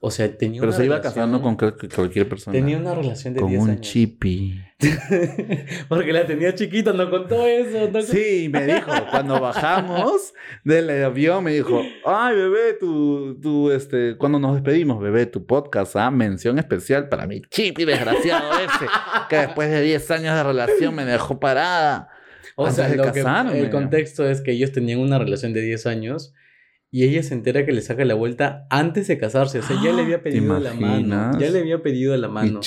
[0.00, 2.52] O sea, tenía Pero una se iba relación- casando con cual- cualquier persona.
[2.56, 3.80] Tenía una relación de con 10 un años.
[3.80, 4.60] chippy.
[5.88, 7.90] Porque la tenía chiquita, no contó eso.
[7.92, 10.32] no Sí, me dijo, cuando bajamos
[10.64, 15.96] del avión, me dijo, ay, bebé, tu, tu, este, cuando nos despedimos, bebé, tu podcast,
[15.96, 16.10] ¿ah?
[16.10, 18.86] Mención especial para mi chipi desgraciado ese,
[19.28, 22.08] que después de 10 años de relación me dejó parada.
[22.54, 23.20] O sea, lo que-
[23.54, 26.34] el contexto es que ellos tenían una relación de 10 años
[26.90, 29.58] y ella se entera que le saca la vuelta antes de casarse.
[29.58, 31.38] O sea, ya le había ¿Te pedido la mano.
[31.38, 32.60] Ya le había pedido la mano.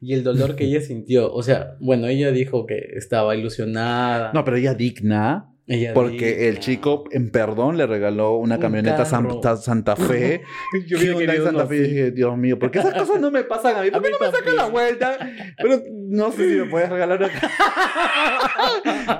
[0.00, 1.32] Y el dolor que ella sintió.
[1.32, 4.32] O sea, bueno, ella dijo que estaba ilusionada.
[4.32, 8.60] No, pero ella digna, Ella porque dijo, el chico, en perdón, le regaló una Un
[8.62, 9.04] camioneta.
[9.04, 10.40] Santa, Santa Fe.
[10.86, 11.76] Yo Hyundai querido Santa Fe.
[11.76, 13.90] Y dije, Dios mío, ¿por qué esas cosas no me pasan a mí?
[13.90, 15.18] ¿Por A qué mí no me sacan la vuelta?
[15.60, 17.30] Pero no sé si me puedes regalar una...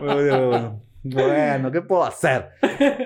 [0.00, 2.48] bueno, bueno, ¿qué puedo hacer?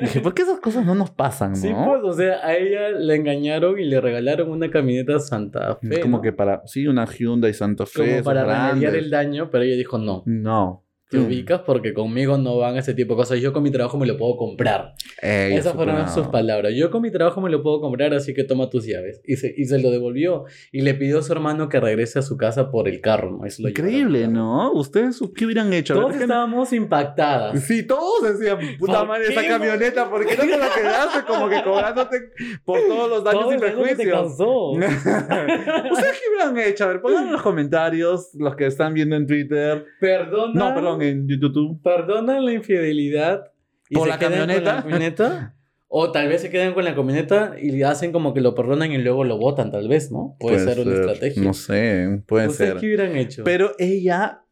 [0.00, 1.56] Dije, ¿por qué esas cosas no nos pasan, no?
[1.56, 6.00] Sí, pues, o sea, a ella le engañaron y le regalaron una camioneta Santa Fe.
[6.00, 6.22] Como ¿no?
[6.22, 6.62] que para...
[6.66, 8.12] Sí, una Hyundai Santa Fe.
[8.12, 10.22] Como para remediar el daño, pero ella dijo no.
[10.26, 10.84] No.
[11.12, 11.26] Te Mm.
[11.26, 13.38] ubicas porque conmigo no van ese tipo de cosas.
[13.38, 14.94] Yo con mi trabajo me lo puedo comprar.
[15.20, 16.72] Ey, Esas fueron sus palabras.
[16.74, 19.20] Yo con mi trabajo me lo puedo comprar, así que toma tus llaves.
[19.26, 20.44] Y se, y se lo devolvió.
[20.72, 23.30] Y le pidió a su hermano que regrese a su casa por el carro.
[23.38, 23.44] ¿no?
[23.44, 24.26] Eso lo Increíble.
[24.26, 24.72] ¿no?
[24.72, 25.94] ¿Ustedes qué hubieran hecho?
[25.94, 27.62] Todos que- estábamos impactadas.
[27.62, 31.48] Sí, todos decían, puta ¿Por madre, esa camioneta, ¿por qué no te la quedaste como
[31.50, 32.16] que cobrándote
[32.64, 33.54] por todos los daños
[33.98, 34.70] y causó.
[34.72, 36.84] ¿Ustedes qué hubieran hecho?
[36.84, 39.84] A ver, pongan en los comentarios, los que están viendo en Twitter.
[40.00, 40.52] Perdona.
[40.54, 41.82] No, perdón, en YouTube.
[41.82, 43.52] Perdonan la infidelidad.
[43.88, 44.74] Y ¿Por se la quedan con camioneta?
[44.74, 45.56] la camioneta.
[45.88, 48.98] O tal vez se quedan con la camioneta y hacen como que lo perdonan y
[48.98, 50.36] luego lo botan, tal vez, ¿no?
[50.40, 51.42] Puede, ser, una estrategia.
[51.42, 52.80] No sé, puede ¿Ustedes ser.
[52.80, 53.44] qué hubieran hecho?
[53.44, 54.42] Pero ella,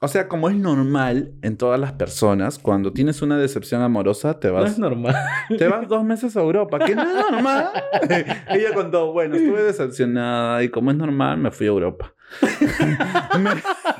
[0.00, 4.48] o sea, como es normal en todas las personas, cuando tienes una decepción amorosa, te
[4.48, 5.14] no vas es normal.
[5.56, 7.70] Te vas dos meses a Europa, que no es normal.
[8.50, 12.14] Ella contó, bueno, estuve decepcionada y como es normal, me fui a Europa.
[13.38, 13.50] me,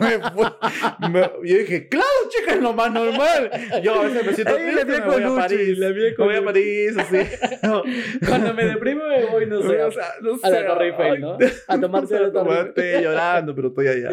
[0.01, 3.51] me me- yo dije, claro, chica, es lo más normal.
[3.83, 5.79] Yo a veces me siento triste, me voy a París.
[5.79, 6.45] Me voy a.
[6.45, 7.17] París, así.
[7.63, 7.83] No,
[8.27, 11.21] Cuando me deprimo me voy, no sé, o sea, no a la sé, Torre Eiffel,
[11.21, 11.37] ¿no?
[11.69, 14.09] A tomarse no sé, la Torre tomarte llorando, pero estoy allá.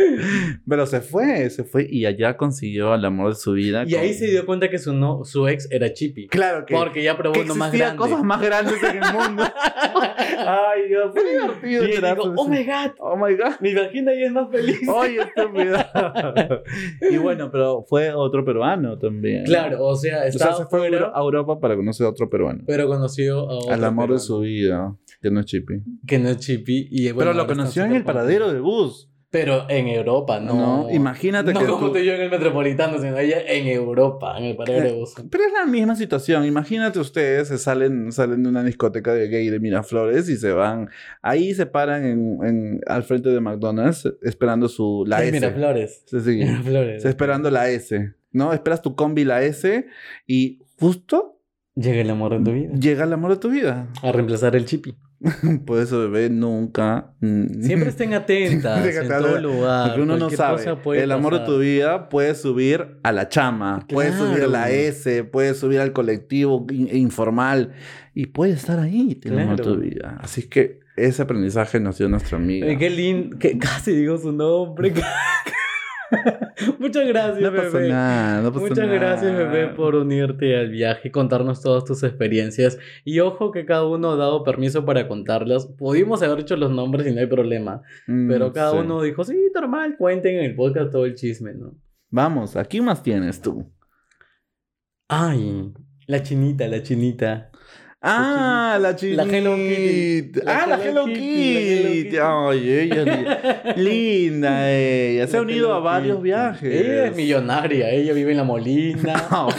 [0.67, 3.83] Pero se fue, se fue y allá consiguió el amor de su vida.
[3.87, 6.27] Y ahí con- se dio cuenta que su, no, su ex era Chippy.
[6.27, 7.97] Claro que, Porque ya probó que uno más grande.
[7.97, 9.43] cosas más grandes en el mundo.
[10.45, 11.85] Ay, Dios, fue divertido.
[11.85, 13.53] Y de oh my god, Oh my God.
[13.61, 13.73] mi
[14.07, 14.87] vagina ya es más feliz.
[14.87, 15.77] Oye, estúpido.
[17.11, 19.45] y bueno, pero fue otro peruano también.
[19.45, 22.09] Claro, o sea, O sea, estaba se fue a fuera, a Europa para conocer a
[22.09, 22.63] otro peruano.
[22.65, 25.81] pero conoció a otro Al amor de su vida, que no es Chippy.
[26.05, 26.87] Que no es Chippy.
[26.89, 29.09] Y, bueno, pero lo conoció en el paradero del bus.
[29.29, 30.55] Pero en Europa, no.
[30.85, 33.67] No, imagínate no que como tú- tú y yo en el metropolitano, sino ella en
[33.67, 35.15] Europa, en el paradero de bus.
[35.29, 36.45] Pero es la misma situación.
[36.45, 40.89] Imagínate ustedes, se salen, salen de una discoteca de gay de Miraflores y se van.
[41.21, 45.31] Ahí se paran en, en- al frente de McDonald's esperando su la Sí, S.
[45.33, 46.03] Miraflores.
[46.07, 46.35] Sí, sí.
[46.37, 47.03] Miraflores.
[47.03, 48.13] Esperando la S.
[48.31, 48.53] ¿No?
[48.53, 49.87] Esperas tu combi la S
[50.25, 51.33] y justo
[51.75, 52.73] Llega el amor en tu vida.
[52.73, 53.87] llega el amor de tu vida.
[54.01, 54.95] A reemplazar el chipi.
[55.65, 57.11] Por eso, bebé, nunca.
[57.21, 59.87] mm, Siempre estén atentas en todo lugar.
[59.89, 60.63] Porque uno no sabe.
[61.01, 61.53] El amor de pasar.
[61.53, 64.73] tu vida puede subir a la chama, puede subir a la Claro.
[64.73, 67.73] S, puede subir al colectivo in- informal
[68.13, 69.81] y puede estar ahí, el amor de tu Claro.
[69.81, 70.17] vida.
[70.21, 72.75] Así que ese aprendizaje nos dio nuestra amiga.
[72.77, 73.37] Qué lindo.
[73.37, 74.93] Que casi digo su nombre.
[76.79, 77.89] Muchas gracias, no bebé.
[77.89, 78.93] nada, no pasa Muchas nada.
[78.93, 82.79] gracias, bebé, por unirte al viaje y contarnos todas tus experiencias.
[83.03, 85.67] Y ojo que cada uno ha dado permiso para contarlas.
[85.67, 87.81] Pudimos haber hecho los nombres y no hay problema.
[88.07, 88.77] Mm, Pero cada sí.
[88.77, 91.75] uno dijo, sí, normal, cuenten en el podcast todo el chisme, ¿no?
[92.09, 93.69] Vamos, aquí más tienes tú.
[95.09, 95.73] Ay,
[96.05, 97.51] la chinita, la chinita.
[98.09, 99.25] Ah, la chinita.
[99.25, 100.31] La Hello Kitty.
[100.43, 102.03] La Ah, la Hello Kitty, la Hello Kitty.
[102.03, 102.17] Kitty.
[102.21, 103.03] Ay, ella
[103.75, 105.27] li- linda ella.
[105.27, 106.23] Se ha unido a varios Kitty.
[106.23, 106.73] viajes.
[106.85, 109.27] Ella es millonaria, ella vive en la Molina.
[109.31, 109.49] No.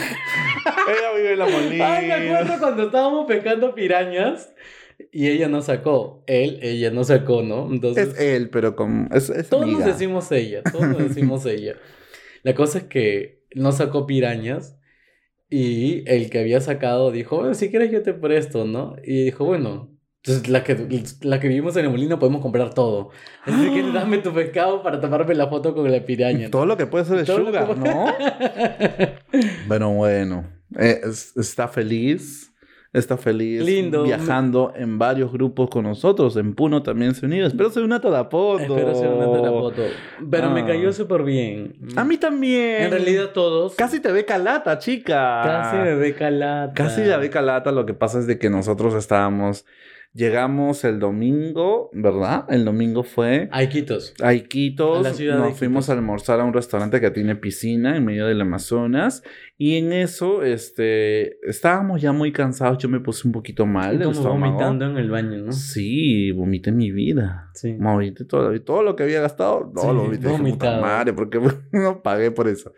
[0.87, 1.95] ella vive en la molina.
[1.95, 4.51] Ay, me acuerdo cuando estábamos pescando pirañas
[5.11, 6.23] y ella no sacó.
[6.27, 7.69] Él, ella no sacó, ¿no?
[7.71, 9.09] Entonces, Es él, pero con.
[9.13, 9.79] Es, es todos amiga.
[9.79, 11.75] nos decimos ella, todos nos decimos ella.
[12.43, 14.75] La cosa es que no sacó pirañas
[15.49, 18.95] y el que había sacado dijo, "Bueno, si quieres yo te presto, ¿no?
[19.03, 19.89] Y dijo, bueno,
[20.23, 20.75] Entonces, la que,
[21.21, 23.09] la que vivimos en el molino podemos comprar todo.
[23.45, 26.49] Así que dame tu pescado para tomarme la foto con la piraña.
[26.51, 28.05] Todo lo que puede ser de sugar, que- ¿no?
[29.67, 30.45] Bueno, bueno.
[30.77, 32.48] Eh, es- está feliz.
[32.91, 34.03] Está feliz Lindo.
[34.03, 36.35] viajando en varios grupos con nosotros.
[36.37, 37.45] En Puno también se unido.
[37.45, 38.63] Espero se una toda foto.
[38.63, 39.83] Espero ser una foto.
[40.29, 40.65] Pero me Ah.
[40.65, 41.75] cayó súper bien.
[41.95, 42.83] A mí también.
[42.85, 43.75] En realidad todos.
[43.75, 45.41] Casi te ve calata, chica.
[45.43, 46.73] Casi me ve calata.
[46.73, 47.71] Casi la ve calata.
[47.71, 49.65] Lo que pasa es de que nosotros estábamos.
[50.11, 52.45] Llegamos el domingo, ¿verdad?
[52.49, 54.15] El domingo fue a Iquitos.
[54.19, 55.59] A la ciudad de Nos Iquitos.
[55.59, 59.21] fuimos a almorzar a un restaurante que tiene piscina en medio del Amazonas.
[59.61, 62.77] Y en eso, este, estábamos ya muy cansados.
[62.77, 64.01] Yo me puse un poquito mal.
[64.01, 65.51] Como vomitando en el baño, ¿no?
[65.51, 67.49] Sí, vomité mi vida.
[67.55, 67.75] Sí.
[67.77, 70.29] Vomité todo, todo lo que había gastado, no Sí, lo vomité.
[70.29, 70.81] Vomitado.
[70.81, 71.41] madre, porque
[71.73, 72.71] no pagué por eso.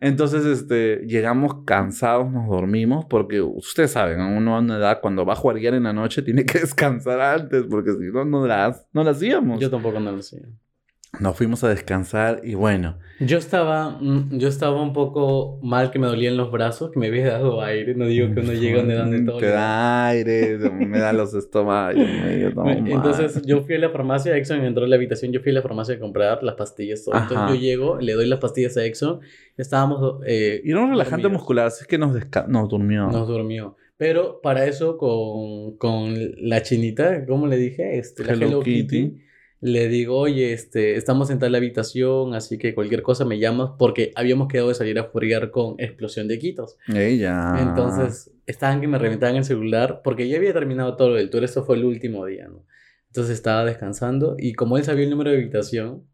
[0.00, 5.24] Entonces, este, llegamos cansados, nos dormimos, porque ustedes saben, a uno a una edad, cuando
[5.24, 8.76] va a jugar en la noche, tiene que descansar antes, porque si no, no la,
[8.92, 9.60] no la hacíamos.
[9.60, 10.42] Yo tampoco no lo sé.
[11.20, 15.98] Nos fuimos a descansar y bueno, Yo estaba, mm, yo estaba un poco mal que
[16.00, 17.94] me dolían los brazos, que me había dado aire.
[17.94, 19.38] No digo que uno llega donde dan todo.
[19.38, 22.02] Te da aire, me da los estómagos.
[22.54, 22.68] no.
[22.68, 25.62] Entonces yo fui a la farmacia, Exxon entró a la habitación, yo fui a la
[25.62, 27.04] farmacia a comprar las pastillas.
[27.04, 27.14] todo.
[27.16, 29.20] Entonces yo llego, le doy las pastillas a Exxon,
[29.56, 30.20] estábamos...
[30.26, 31.40] Eh, Y era un relajante dormidos.
[31.42, 32.16] muscular, así que nos,
[32.48, 33.06] nos durmió.
[33.08, 33.76] Nos durmió.
[33.96, 37.96] Pero para eso con, con la chinita, ¿cómo le dije?
[37.98, 38.86] Este, la Hello Hello, Kitty.
[39.10, 39.23] Kitty.
[39.66, 44.12] Le digo, oye, este, estamos en tal habitación, así que cualquier cosa me llamas, porque
[44.14, 46.76] habíamos quedado de salir a jugar con explosión de quitos.
[46.94, 47.56] Ella.
[47.62, 51.44] Entonces, estaban que me reventaban el celular, porque ya había terminado todo lo del tour,
[51.44, 52.66] esto fue el último día, ¿no?
[53.06, 56.04] Entonces estaba descansando, y como él sabía el número de habitación,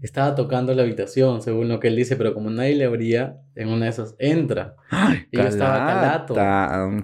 [0.00, 3.68] estaba tocando la habitación, según lo que él dice, pero como nadie le abría, en
[3.68, 4.74] una de esas entra.
[4.88, 6.34] Ay, Y yo estaba calato.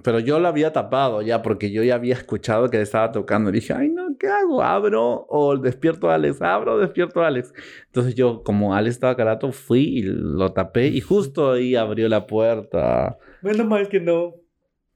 [0.02, 3.50] Pero yo lo había tapado ya, porque yo ya había escuchado que él estaba tocando.
[3.50, 4.62] Y dije, ay, no, ¿qué hago?
[4.62, 6.40] ¿Abro o despierto a Alex?
[6.42, 7.52] ¿Abro o despierto a Alex?
[7.86, 10.88] Entonces yo, como Alex estaba calato, fui y lo tapé.
[10.88, 13.18] Y justo ahí abrió la puerta.
[13.42, 14.34] Menos mal que no.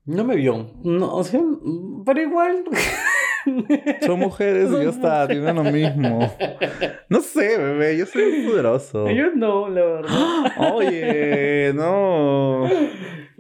[0.05, 0.71] No me vio.
[0.83, 1.41] No, o sea,
[2.05, 2.65] pero igual.
[4.03, 6.19] Son mujeres y ya está, tienen lo mismo.
[7.09, 9.07] No sé, bebé, yo soy un poderoso.
[9.07, 10.53] Ellos no, la verdad.
[10.75, 12.65] Oye, no.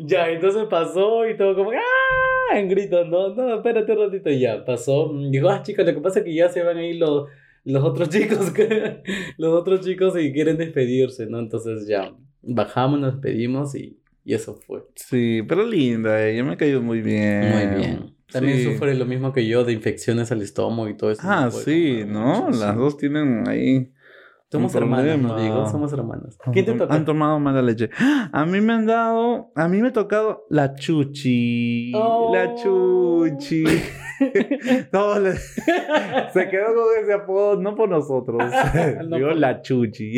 [0.06, 2.56] Ya, entonces pasó y todo como, ¡ah!
[2.58, 5.12] En gritos, no, no, espérate un ratito, y ya, pasó.
[5.30, 7.28] Dijo, ah, chicos, lo que pasa es que ya se van a ir los,
[7.64, 9.02] los otros chicos, que,
[9.36, 11.38] los otros chicos y quieren despedirse, ¿no?
[11.38, 14.82] Entonces ya, bajamos, nos despedimos y, y eso fue.
[14.94, 17.50] Sí, pero linda, ella me ha caído muy bien.
[17.50, 18.14] Muy bien.
[18.32, 18.64] También Sí.
[18.64, 21.22] sufre lo mismo que yo de infecciones al estómago y todo eso.
[21.24, 22.48] Ah, sí, ¿no?
[22.50, 23.90] Las dos tienen ahí.
[24.50, 25.40] Somos problema.
[25.40, 26.36] digo, somos hermanas.
[26.52, 26.92] ¿Quién te toca?
[26.92, 27.88] Han tomado mala leche.
[28.32, 31.92] A mí me han dado, a mí me ha tocado la chuchi.
[31.94, 32.32] Oh.
[32.34, 33.64] La chuchi.
[34.92, 35.32] No, le-
[36.34, 38.42] se quedó con ese apodo, no por nosotros.
[39.08, 40.12] No Digo por- la chuchi.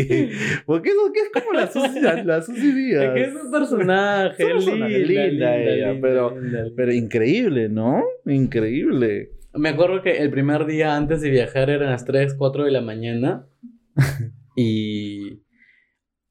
[0.66, 3.04] Porque eso que es como la Susi, la Susi Díaz.
[3.04, 6.64] Es que es un personaje, Es linda, linda linda, ella, linda, pero- linda.
[6.74, 8.02] Pero increíble, ¿no?
[8.26, 9.30] Increíble.
[9.54, 12.80] Me acuerdo que el primer día antes de viajar eran las 3, 4 de la
[12.80, 13.46] mañana
[14.56, 15.42] y,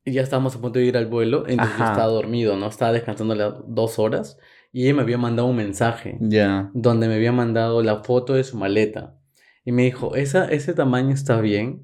[0.06, 1.94] ya estábamos a punto de ir al vuelo, entonces yo Ajá.
[1.94, 2.68] estaba dormido, ¿no?
[2.68, 4.38] Estaba descansando las dos horas
[4.74, 6.72] y ella me había mandado un mensaje Ya.
[6.74, 9.16] donde me había mandado la foto de su maleta
[9.64, 11.84] y me dijo, ¿Esa, ¿ese tamaño está bien?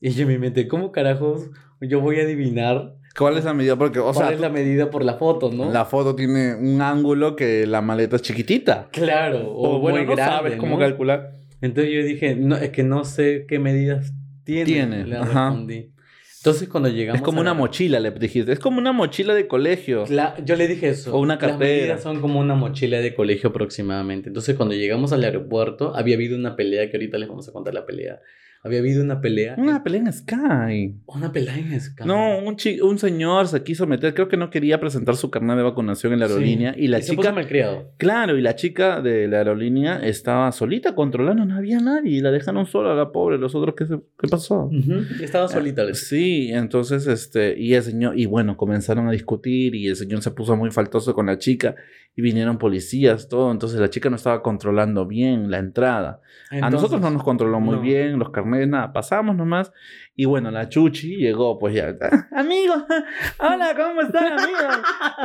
[0.00, 1.48] Y yo me mente, ¿cómo carajos
[1.80, 3.76] yo voy a adivinar ¿Cuál es la medida?
[3.76, 5.70] Porque, o cuál sea, es la medida por la foto, no?
[5.70, 8.88] la foto tiene un ángulo que la maleta es chiquitita.
[8.90, 10.80] Claro, o, O, bueno, muy no grande, sabes cómo ¿no?
[10.80, 11.36] calcular.
[11.60, 14.12] Entonces yo dije, no, es que no sé qué medidas
[14.44, 14.64] tiene.
[14.64, 15.48] Tiene, le ajá.
[15.48, 15.90] respondí.
[16.38, 18.52] Entonces cuando llegamos Es como a una la- mochila, le dijiste.
[18.52, 20.04] Es como una mochila de colegio.
[20.06, 21.14] Cla- yo le dije eso.
[21.16, 21.58] O una Las cartera.
[21.70, 24.28] medidas son como una mochila de colegio aproximadamente.
[24.28, 27.72] Entonces cuando llegamos al aeropuerto había habido una pelea, que ahorita les vamos a contar
[27.72, 28.20] la pelea.
[28.64, 29.54] Había habido una pelea.
[29.58, 30.94] Una pelea en Sky.
[31.06, 32.04] Una pelea en Sky.
[32.06, 35.62] No, un, un señor se quiso meter, creo que no quería presentar su carnet de
[35.62, 36.32] vacunación en la Sí.
[36.32, 36.74] aerolínea.
[36.76, 37.92] Y la se puso chica, malcriado.
[37.98, 42.12] claro, y la chica de la aerolínea estaba solita controlando, no había nadie.
[42.16, 43.36] Y la dejaron sola, la pobre.
[43.36, 44.70] Los otros, ¿qué, se- qué pasó?
[45.20, 45.84] Estaba solita.
[45.84, 50.22] les- Sí, entonces, este, y el señor, y bueno, comenzaron a discutir y el señor
[50.22, 51.74] se puso muy faltoso con la chica
[52.16, 56.20] y vinieron policías, todo, entonces la chica no estaba controlando bien la entrada.
[56.50, 57.80] a nosotros no Entonces, nos controló muy no.
[57.82, 59.72] bien, los carnets, nada, pasamos nomás
[60.14, 61.92] y bueno, la chuchi llegó, pues ya,
[62.32, 62.74] amigo,
[63.40, 64.58] hola, ¿cómo están, amigo?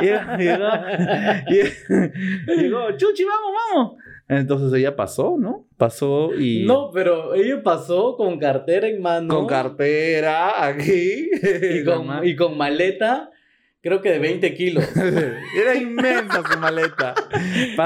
[0.00, 0.36] Llegó,
[1.46, 2.12] llegó,
[2.60, 3.94] llegó, chuchi, vamos, vamos.
[4.28, 5.66] Entonces ella pasó, ¿no?
[5.76, 6.64] Pasó y...
[6.64, 9.34] No, pero ella pasó con cartera en mano.
[9.34, 11.28] Con cartera aquí.
[11.42, 13.30] y con, y con maleta
[13.82, 14.84] creo que de 20 kilos.
[15.56, 17.14] Era inmensa su maleta.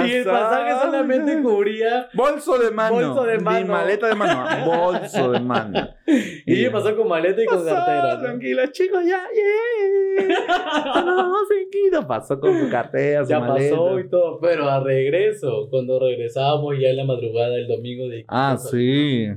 [0.07, 2.09] Y el pasaje solamente cubría.
[2.15, 2.95] Bolso de mano.
[2.95, 3.67] Bolso de Ni mano.
[3.67, 4.65] maleta de mano.
[4.67, 5.89] Bolso de mano.
[6.07, 8.15] Y ella pasó con maleta y con Pasó, cartera.
[8.17, 8.21] ¿no?
[8.23, 11.05] Tranquila, chicos, ya, yeah.
[11.05, 12.07] No, tranquilo.
[12.07, 13.77] Pasó con su cartera, su Ya maleta.
[13.77, 18.25] pasó y todo, pero a regreso, cuando regresábamos ya en la madrugada del domingo de
[18.29, 19.29] Ah, sí.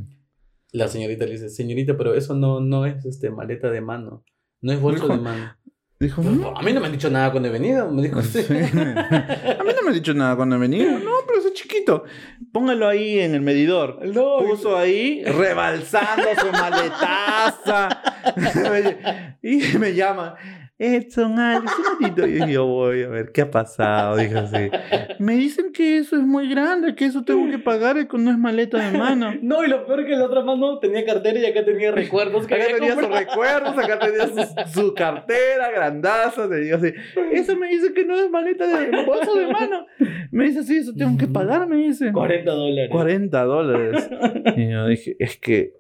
[0.74, 4.24] La señorita le dice, señorita, pero eso no, no es este maleta de mano,
[4.62, 5.57] no es bolso de mano.
[6.00, 6.56] Dijo, Pero, no.
[6.56, 8.40] A mí no me han dicho nada cuando he venido, me dijo Sí.
[8.50, 10.92] A mí no me ha dicho nada cuando he venido.
[11.00, 12.04] No, pero ese chiquito.
[12.52, 14.00] Póngalo ahí en el medidor.
[14.06, 17.90] No, Puso ahí, rebalsando su maletaza.
[19.42, 20.36] y me llama.
[20.80, 22.28] Edson, Alex, un ratito.
[22.28, 24.16] Y yo voy a ver qué ha pasado.
[24.18, 24.70] Dijo así.
[25.18, 28.30] Me dicen que eso es muy grande, que eso tengo que pagar y que no
[28.30, 29.34] es maleta de mano.
[29.42, 32.56] No, y lo peor que la otra mano tenía cartera y acá tenía recuerdos que
[32.56, 36.50] Acá había tenía sus recuerdos, acá tenía su, su cartera grandaza.
[36.50, 36.94] Te digo así,
[37.32, 39.86] eso me dice que no es maleta de bolso de mano.
[40.32, 42.12] Me dice, sí, eso tengo que pagar, me dice.
[42.12, 42.90] 40 dólares.
[42.92, 44.10] 40 dólares.
[44.58, 45.74] Y yo dije, es que.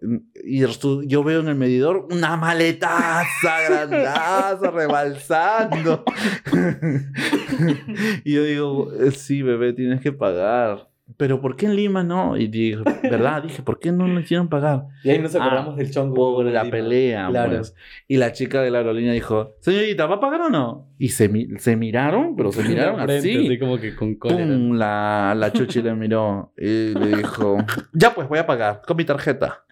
[0.44, 6.04] Y su- yo veo en el medidor una maletaza grandaza rebalsando.
[8.24, 10.88] y yo digo, "Eh, sí, bebé, tienes que pagar.
[11.16, 12.36] Pero ¿por qué en Lima no?
[12.36, 13.42] Y digo, ¿verdad?
[13.48, 14.88] Dije, ¿por qué no le hicieron pagar?
[15.04, 16.14] Y ahí nos acordamos del chongo.
[16.36, 16.72] Por la Lima.
[16.72, 17.56] pelea, Claro.
[17.56, 17.76] pues.
[18.10, 20.90] Y la chica de la aerolínea dijo, señorita, ¿va a pagar o no?
[21.00, 23.46] Y se, se miraron, pero se miraron Frente, así.
[23.48, 24.16] así como que con.
[24.18, 27.58] Pum, la, la chuchi le miró y le dijo,
[27.94, 29.64] ya pues voy a pagar con mi tarjeta.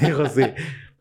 [0.00, 0.42] dijo así,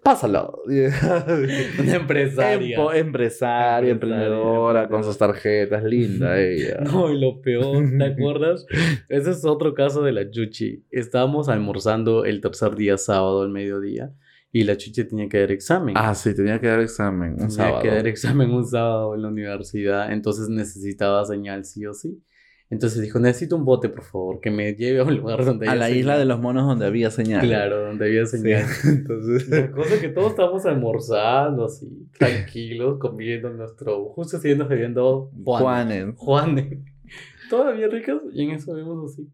[0.06, 0.62] pásalo.
[0.68, 2.78] Una empresaria.
[2.78, 6.78] Empo- empresaria, Empresaria, emprendedora, con sus tarjetas, linda ella.
[6.82, 8.65] No, y lo peor, ¿te acuerdas?
[9.10, 10.86] Ese es otro caso de la Chuchi.
[10.91, 14.13] Estábamos almorzando el tercer día, sábado, al mediodía,
[14.52, 15.96] y la Chuchi tenía que dar examen.
[15.98, 17.82] Ah, sí, tenía que dar examen un tenía sábado.
[17.82, 22.22] que dar examen un sábado en la universidad, entonces necesitaba señal sí o sí.
[22.71, 25.71] Entonces dijo, necesito un bote, por favor, que me lleve a un lugar donde A
[25.71, 25.99] haya la señal".
[25.99, 27.45] isla de los monos donde había señal.
[27.45, 28.39] Claro, donde había Sí.
[28.39, 28.65] señal.
[28.86, 34.06] Entonces, La cosa es que todos estábamos almorzando así, tranquilos, comiendo nuestro...
[34.06, 35.62] Justo siguiendo bebiendo Juan.
[35.63, 36.13] Juanes.
[36.17, 36.86] Juan.
[37.49, 39.30] Todavía ricas y en eso vemos así.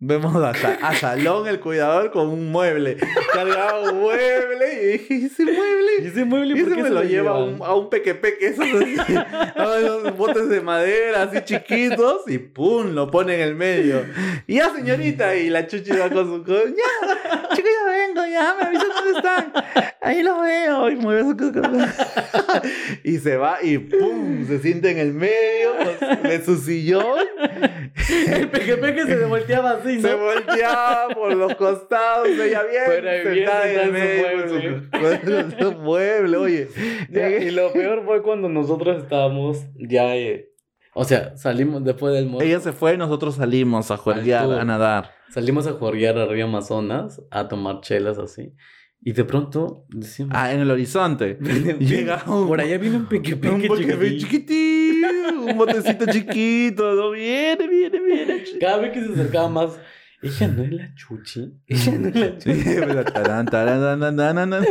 [0.00, 2.98] Vemos a, a Salón, el cuidador, con un mueble.
[3.32, 5.90] Cargaba un mueble y dije, ¿y ese mueble?
[6.00, 7.90] Y ese mueble, Y ¿por ese qué me se lo lleva a un, a un
[7.90, 12.94] pequepeque, esos, así, a esos botes de madera así chiquitos y ¡pum!
[12.94, 14.04] lo pone en el medio.
[14.46, 17.97] Y ya, señorita, y la chuchi va con su ya, chicos, ya
[18.30, 19.52] ya, me avisan dónde están.
[20.00, 21.36] Ahí lo veo, y mueve su
[23.04, 24.46] Y se va y ¡pum!
[24.46, 25.74] se siente en el medio
[26.22, 27.18] de su sillón.
[28.26, 30.08] El pequepeque se volteaba así, ¿no?
[30.08, 34.48] Se volteaba por los costados, ella bien Pero ahí bien sentada en el medio en
[34.48, 34.90] su su,
[35.58, 36.68] con su mueble, oye.
[37.10, 40.16] Ya, y lo peor fue cuando nosotros estábamos ya...
[40.16, 40.52] eh,
[40.94, 42.44] o sea, salimos después del almuerzo.
[42.44, 44.58] Ella se fue y nosotros salimos a jugar, tour.
[44.58, 45.17] a nadar.
[45.30, 48.54] Salimos a jugar a Río Amazonas, a tomar chelas así.
[49.00, 50.32] Y de pronto decimos...
[50.34, 51.38] Ah, en el horizonte.
[51.78, 55.06] llega un- por allá viene un pequepeque un chiquitito,
[55.46, 58.44] un botecito chiquito, no viene, viene, viene.
[58.60, 59.78] Cada vez que se acercaba más,
[60.20, 61.52] ella no es la chuchi.
[61.68, 62.74] Ella no es la Sí, chuchi.
[62.80, 64.66] pero tarán, tarán, tarán, tarán, tarán,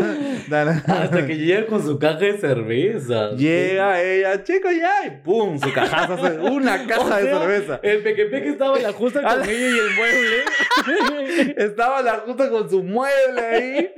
[0.49, 0.83] tarán.
[0.87, 3.31] Hasta que llega con su caja de cerveza.
[3.31, 6.15] Llega ella, chico, ya, y pum, su cajaza,
[6.51, 7.79] una caja O de cerveza.
[7.83, 11.53] El pequepeque estaba en la justa con la- ella y el mueble.
[11.57, 13.89] Estaba la justa con su mueble ahí.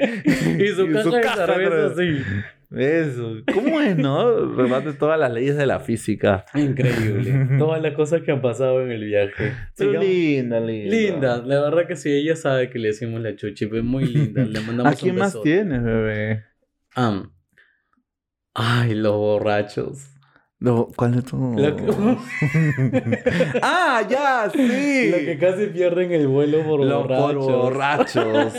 [0.60, 0.88] y su
[1.22, 2.24] caja de cerveza así.
[2.71, 3.38] Eso.
[3.51, 4.53] ¿Cómo es, no?
[4.53, 6.45] Rebate todas las leyes de la física.
[6.53, 7.47] Increíble.
[7.58, 9.53] Todas las cosas que han pasado en el viaje.
[9.75, 10.95] Pero linda, linda.
[10.95, 14.05] Linda, la verdad que sí, ella sabe que le decimos la chuchi, pero es muy
[14.05, 14.45] linda.
[14.45, 16.45] Le mandamos ¿A quién un más tienes, bebé?
[18.53, 20.08] Ay, los borrachos.
[20.62, 21.56] ¿Cuál es tu...?
[21.56, 24.50] Que, ¡Ah, ya!
[24.52, 25.10] ¡Sí!
[25.10, 27.45] lo que casi pierden el vuelo por Los borrachos.
[27.45, 28.54] por borrachos.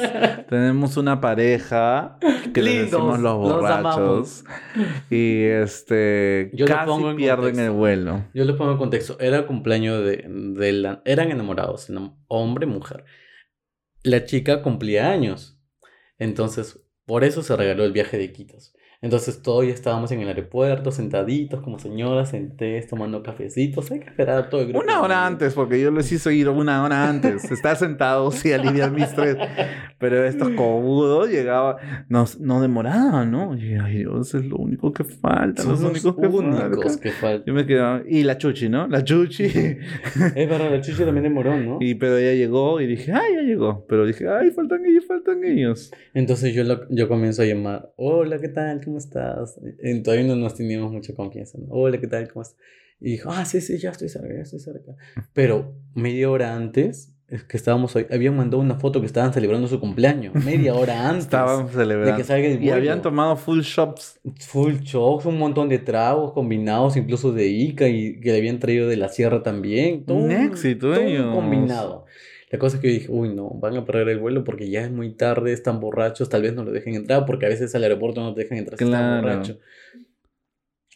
[0.49, 2.19] Tenemos una pareja
[2.55, 4.45] que le decimos los los borrachos.
[5.11, 7.65] y este Yo casi pongo en pierden contexto.
[7.65, 8.25] el vuelo.
[8.33, 9.19] Yo les pongo en contexto.
[9.21, 11.03] Era cumpleaños de, de la...
[11.05, 13.05] Eran enamorados, enam- hombre y mujer.
[14.03, 15.61] La chica cumplía años.
[16.19, 18.75] Entonces, por eso se regaló el viaje de Iquitos.
[19.03, 23.91] Entonces, todos ya estábamos en el aeropuerto, sentaditos como señoras, en té, tomando cafecitos.
[23.91, 24.85] Hay que esperar a todo el grupo.
[24.85, 27.51] Una hora antes, porque yo les hice ir una hora antes.
[27.51, 29.37] Estar sentado, sí, aliviar mi estrés.
[29.99, 31.77] Pero estos cobudos llegaban,
[32.09, 33.57] no, no demoraban, ¿no?
[33.57, 35.63] Y ay, Dios, es lo único que falta.
[35.63, 37.45] Son los los únicos que únicos que faltan.
[37.47, 38.87] Yo me quedaba, y la Chuchi, ¿no?
[38.87, 39.45] La Chuchi.
[39.45, 41.79] Es verdad, la chucha también demoró, ¿no?
[41.81, 43.87] y pero ella llegó y dije, ay, ya llegó.
[43.89, 45.91] Pero dije, ay, faltan ellos, faltan ellos.
[46.15, 47.91] Entonces yo, lo- yo comienzo a llamar.
[47.97, 48.81] Hola, ¿qué tal?
[48.91, 49.59] ¿Cómo estás?
[49.83, 51.59] Y todavía no nos teníamos mucha confianza.
[51.59, 51.67] ¿no?
[51.71, 52.29] Hola, ¿qué tal?
[52.33, 52.59] ¿Cómo estás?
[53.01, 54.97] Y dijo, ah, sí, sí, ya estoy cerca, ya estoy cerca.
[55.33, 59.69] Pero media hora antes, es que estábamos ahí, habían mandado una foto que estaban celebrando
[59.69, 62.11] su cumpleaños, media hora antes Estaban celebrando.
[62.11, 64.21] de que salga el y habían tomado full shops.
[64.41, 68.89] Full shows, un montón de tragos combinados, incluso de Ica y que le habían traído
[68.89, 70.05] de la sierra también.
[70.05, 72.05] Todo Un éxito, todo combinado.
[72.51, 74.83] La cosa es que yo dije, uy, no, van a perder el vuelo porque ya
[74.83, 77.85] es muy tarde, están borrachos, tal vez no lo dejen entrar, porque a veces al
[77.85, 79.23] aeropuerto no te dejan entrar si estás Claro.
[79.23, 79.59] borracho.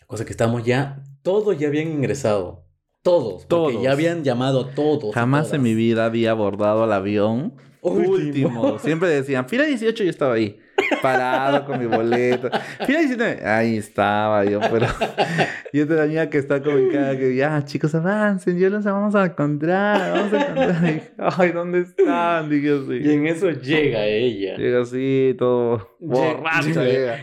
[0.00, 2.64] La cosa es que estamos ya, todos ya habían ingresado.
[3.02, 3.82] Todos, porque Todos.
[3.82, 5.14] ya habían llamado a todos.
[5.14, 7.55] Jamás en mi vida había abordado al avión.
[7.82, 8.11] Último.
[8.12, 8.78] Último.
[8.80, 10.59] Siempre decían, fila 18 yo estaba ahí.
[11.05, 12.48] Parado con mi boleto.
[12.86, 13.46] Fila 19.
[13.46, 14.86] Ahí estaba yo, pero
[15.72, 19.26] yo tenía que estar como en cada que ya, chicos, avancen, yo los vamos a
[19.26, 20.82] encontrar, vamos a encontrar.
[20.82, 22.48] Y dije, Ay, ¿dónde están?
[22.48, 22.70] Dije Y
[23.02, 23.12] así.
[23.12, 24.57] en eso llega ella.
[24.57, 26.82] Llega así, todo borracho.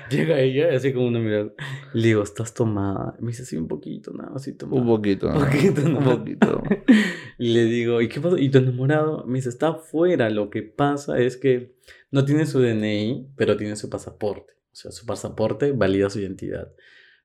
[0.10, 1.52] Llega- ella, así como una mirada.
[1.94, 3.16] Le digo, ¿estás tomada?
[3.20, 4.82] Me dice, sí, un poquito, nada, así tomada.
[4.82, 5.28] Un poquito.
[5.28, 6.64] Un poquito, Un poquito.
[7.38, 8.40] Y le digo, ¿y qué pasa?
[8.40, 9.26] ¿Y tu enamorado?
[9.26, 10.30] Me dice, está afuera.
[10.30, 11.76] Lo que pasa es que
[12.12, 14.54] no tiene su DNI, pero tiene su pasaporte.
[14.72, 16.72] O sea, su pasaporte valida su identidad.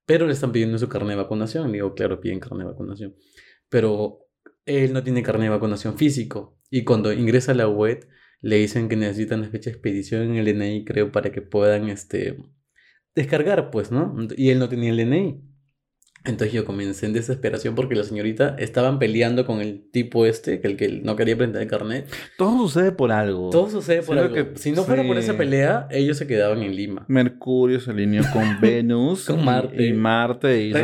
[0.07, 1.66] Pero le están pidiendo su carnet de vacunación.
[1.66, 3.14] Le digo, claro, piden carnet de vacunación.
[3.68, 4.20] Pero
[4.64, 6.59] él no tiene carnet de vacunación físico.
[6.70, 8.09] Y cuando ingresa a la web,
[8.41, 11.89] le dicen que necesitan la fecha de expedición en el DNI, creo, para que puedan
[11.89, 12.37] este,
[13.14, 14.16] descargar, pues, ¿no?
[14.37, 15.43] Y él no tenía el DNI.
[16.24, 20.66] Entonces yo comencé en desesperación porque la señorita estaban peleando con el tipo este, que
[20.66, 22.09] el que no quería prender el carnet.
[22.37, 23.51] Todo sucede por algo.
[23.51, 24.34] Todo sucede por algo.
[24.34, 27.05] que- si no fuera por esa pelea, ellos se quedaban en Lima.
[27.07, 29.87] Mercurio se alineó con Venus Con Marte.
[29.87, 30.82] y, Marte hizo que,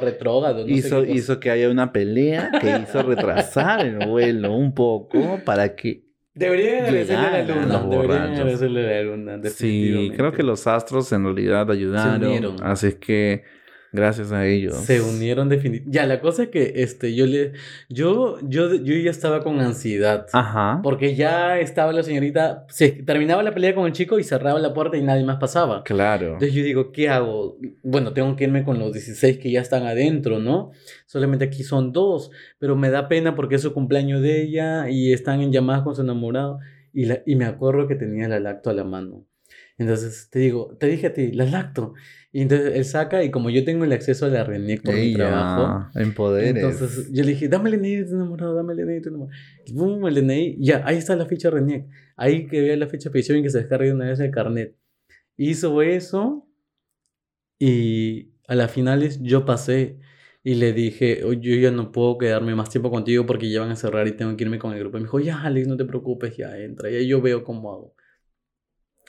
[0.00, 5.38] Retrógrado, no hizo, hizo que haya una pelea que hizo retrasar el vuelo un poco
[5.44, 6.09] para que
[6.40, 7.82] Deberían agradecerle a la luna.
[7.82, 12.56] Deberían agradecerle a la luna, sí creo que los astros en realidad ayudaron.
[12.62, 13.44] Así es que
[13.92, 15.96] gracias a ellos Se unieron definitivamente.
[15.96, 17.52] Ya, la cosa es que este, yo le...
[17.88, 20.26] Yo, yo, yo ya estaba con ansiedad.
[20.32, 22.66] ajá Porque ya estaba la señorita...
[22.68, 25.82] Se terminaba la pelea con el chico y cerraba la puerta y nadie más pasaba.
[25.84, 27.58] claro Entonces yo digo, ¿qué hago?
[27.82, 30.70] Bueno, tengo que irme con los 16 que ya están adentro, ¿no?
[31.06, 35.12] Solamente aquí son dos, pero me da pena porque es su cumpleaños de ella y
[35.12, 36.58] están en llamadas con su enamorado.
[36.92, 39.26] Y, la, y me acuerdo que tenía la lacto a la mano.
[39.80, 41.94] Entonces te digo, te dije a ti, la lacto.
[42.32, 45.14] Y entonces él saca y como yo tengo el acceso a la RENIEC por mi
[45.14, 48.80] trabajo, en poderes entonces yo le dije, dame el DNI de tu enamorado, dame el
[48.80, 49.40] DNI de tu enamorado.
[49.64, 51.86] Y boom, el DNI, ya, ahí está la ficha RENIEC.
[52.16, 54.76] Ahí que vea la ficha petición y que se descargue de una vez el carnet.
[55.38, 56.46] Hizo eso
[57.58, 59.98] y a las finales yo pasé
[60.44, 63.70] y le dije, "Oye, yo ya no puedo quedarme más tiempo contigo porque ya van
[63.70, 64.98] a cerrar y tengo que irme con el grupo.
[64.98, 67.94] Y me dijo, ya, Alex, no te preocupes, ya entra, ya yo veo cómo hago.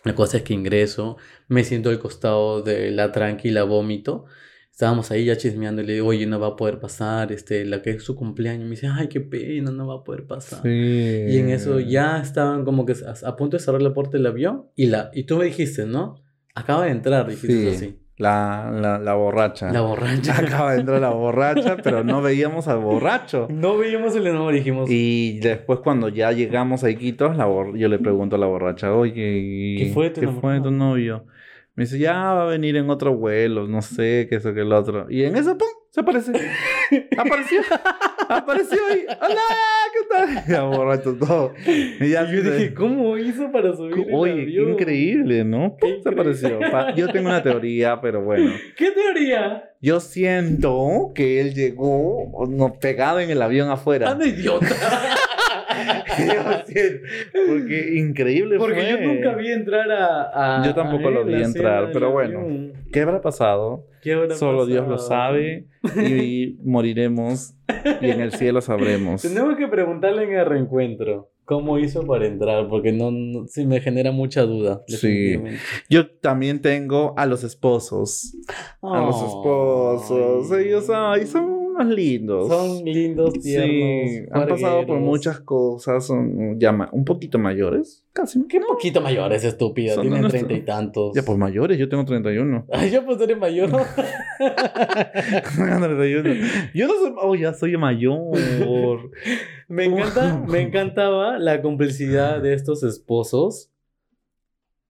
[0.03, 4.25] La cosa es que ingreso, me siento al costado de la tranquila vómito.
[4.71, 7.81] Estábamos ahí ya chismeando y le digo, oye, no va a poder pasar, este, la
[7.81, 8.63] que es su cumpleaños.
[8.63, 10.61] Me dice, ay, qué pena, no va a poder pasar.
[10.63, 11.25] sí.
[11.29, 14.25] Y en eso ya estaban como que a, a punto de cerrar la puerta del
[14.25, 14.67] avión.
[14.75, 16.15] Y, la, y tú me dijiste, ¿no?
[16.55, 17.99] Acaba de entrar, dijiste Sí, así.
[18.21, 20.37] La, la, la borracha La borracha.
[20.37, 24.89] acaba de entrar la borracha pero no veíamos al borracho No veíamos el enamorado, dijimos,
[24.89, 28.93] Y después cuando ya llegamos a Iquitos, la bor- yo le pregunto a la borracha,
[28.93, 29.13] oye,
[29.79, 31.25] ¿Qué fue de tu ¿qué fue tu novio?
[31.75, 34.73] Me dice, ya va a venir en otro vuelo, no sé, qué eso, que el
[34.73, 35.07] otro.
[35.09, 35.67] Y en eso, ¡pum!
[35.91, 36.31] Se aparece.
[37.17, 37.61] Apareció.
[38.29, 39.03] Apareció ahí.
[39.21, 39.41] ¡Hola!
[39.93, 40.43] ¿Qué tal?
[40.47, 41.53] Ya borracho todo.
[41.67, 44.69] Y ya Y yo dije, ¿cómo hizo para subir el Oye, qué avión?
[44.71, 45.75] increíble, ¿no?
[45.81, 46.59] Qué Se apareció.
[46.71, 48.53] Pa- Yo tengo una teoría, pero bueno.
[48.77, 49.69] ¿Qué teoría?
[49.81, 54.11] Yo siento que él llegó no, pegado en el avión afuera.
[54.11, 54.67] ¡Anda idiota!
[57.47, 58.89] Porque increíble Porque fue.
[58.91, 60.59] yo nunca vi entrar a...
[60.61, 62.71] a- Yo tampoco a lo él, vi a entrar, pero bueno.
[62.91, 63.85] ¿Qué habrá pasado?
[64.01, 65.09] ¿Qué habrá Solo Dios lo pasado?
[65.35, 65.67] sabe
[66.07, 67.53] y moriremos
[68.01, 69.21] y en el cielo sabremos.
[69.21, 73.81] Tenemos que preguntarle en el reencuentro cómo hizo para entrar, porque no, no sí me
[73.81, 74.81] genera mucha duda.
[74.87, 75.35] Sí.
[75.89, 78.35] Yo también tengo a los esposos.
[78.81, 80.51] A los esposos.
[80.51, 80.67] Ay.
[80.67, 82.47] Ellos ay, son lindos.
[82.47, 83.69] Son lindos, tiernos.
[84.11, 88.45] Sí, han pasado por muchas cosas, son ya un poquito mayores, casi.
[88.47, 89.95] Qué poquito mayores, estúpida.
[89.95, 91.13] Son Tienen treinta y tantos.
[91.15, 92.65] Ya pues mayores, yo tengo 31.
[92.71, 93.69] Ay, yo pues eres mayor.
[95.55, 96.33] 31.
[96.73, 99.11] Yo no soy, oh, ya soy mayor.
[99.67, 103.69] me encanta, me encantaba la complicidad de estos esposos.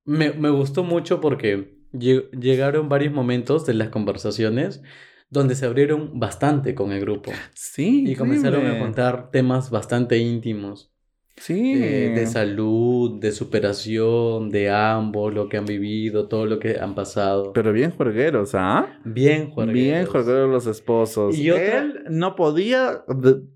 [0.05, 4.81] Me, me gustó mucho porque lle- llegaron varios momentos de las conversaciones
[5.32, 10.89] donde se abrieron bastante con el grupo Sí, y comenzaron a contar temas bastante íntimos.
[11.38, 11.73] Sí.
[11.82, 16.93] eh, de salud, de superación, de ambos, lo que han vivido, todo lo que han
[16.93, 17.51] pasado.
[17.53, 18.99] Pero bien juergueros, ¿ah?
[19.05, 19.82] bien juergueros.
[19.82, 21.36] Bien juergueros los esposos.
[21.36, 23.03] Y Él no podía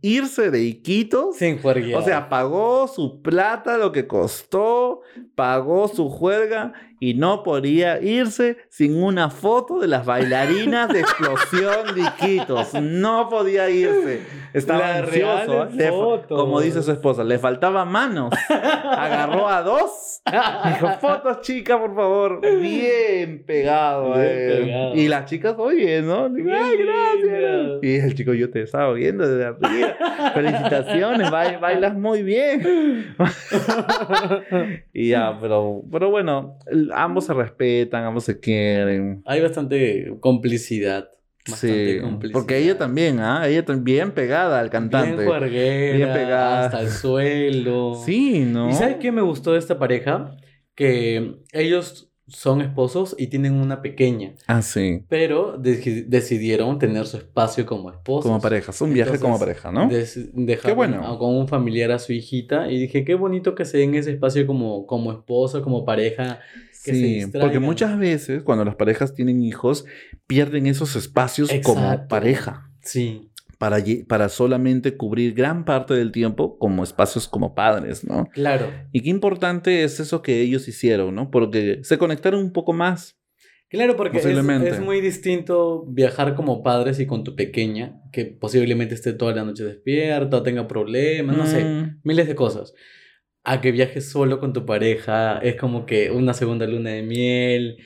[0.01, 1.35] irse de Iquitos.
[1.35, 2.01] Sin juerguear.
[2.01, 5.01] O sea, pagó su plata, lo que costó,
[5.35, 11.93] pagó su juerga y no podía irse sin una foto de las bailarinas de explosión
[11.95, 12.73] de Iquitos.
[12.75, 14.21] No podía irse.
[14.53, 15.63] Estaba ansioso.
[15.65, 15.69] ¿eh?
[15.73, 15.89] Le
[16.27, 18.33] como dice su esposa, le faltaban manos.
[18.49, 20.21] Agarró a dos.
[20.25, 22.41] Dijo, fotos, chica, por favor.
[22.59, 24.13] Bien pegado.
[24.13, 24.59] Bien eh.
[24.63, 24.95] pegado.
[24.95, 26.29] Y las chicas, oye, ¿no?
[26.29, 27.79] Le digo, Ay, gracias.
[27.83, 29.95] Y el chico, yo te estaba viendo desde arriba.
[30.33, 33.15] Felicitaciones, ba- bailas muy bien.
[34.93, 39.21] y ya, pero, pero bueno, el- ambos se respetan, ambos se quieren.
[39.25, 41.09] Hay bastante complicidad.
[41.47, 42.33] Bastante Sí, complicidad.
[42.39, 43.47] porque ella también, ¿ah?
[43.47, 45.15] Ella también pegada al cantante.
[45.15, 46.65] Bien juerguera, Bien pegada.
[46.65, 48.01] hasta el suelo.
[48.03, 48.69] Sí, ¿no?
[48.69, 50.35] ¿Y sabes qué me gustó de esta pareja?
[50.73, 55.03] Que ellos son esposos y tienen una pequeña, Ah, sí.
[55.07, 58.23] pero deci- decidieron tener su espacio como esposos.
[58.23, 59.87] Como parejas, un viaje como pareja, ¿no?
[59.87, 61.19] Dejaron Qué bueno.
[61.19, 64.47] con un familiar a su hijita y dije, qué bonito que se den ese espacio
[64.47, 66.39] como, como esposo, como pareja.
[66.85, 67.41] Que se Sí, distraigan.
[67.41, 69.85] porque muchas veces cuando las parejas tienen hijos,
[70.27, 72.07] pierden esos espacios como Exacto.
[72.07, 72.69] pareja.
[72.81, 73.77] Sí, Para,
[74.07, 78.27] para solamente cubrir gran parte del tiempo como espacios como padres, ¿no?
[78.33, 78.67] claro.
[78.91, 81.31] Y qué importante es eso que ellos hicieron, ¿no?
[81.31, 83.17] Porque se conectaron un poco más.
[83.69, 88.93] Claro, porque es, es muy distinto viajar como padres y con tu pequeña, que posiblemente
[88.93, 92.73] esté toda la noche despierta tenga problemas, no sé, Mm, miles de cosas.
[93.45, 97.77] A que viajes solo con tu pareja, es como que una segunda luna de miel,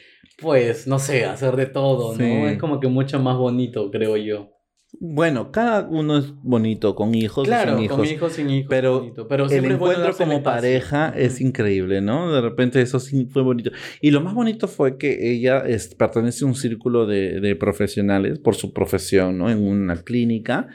[0.42, 2.24] pues, no sé, hacer de todo, Sí.
[2.24, 2.48] ¿no?
[2.48, 4.52] Es como que mucho más bonito, creo yo.
[5.00, 8.12] Bueno, cada uno es bonito con hijos y Claro, sin con hijos.
[8.12, 9.28] hijos, sin hijos, pero bonito.
[9.28, 12.34] pero el encuentro como pareja es increíble, ¿no?
[12.34, 13.70] De repente eso sí fue bonito.
[14.02, 18.40] Y lo más bonito fue que ella es- pertenece a un círculo de, de profesionales
[18.40, 19.52] por su profesión, ¿no?
[19.52, 20.68] En una clínica.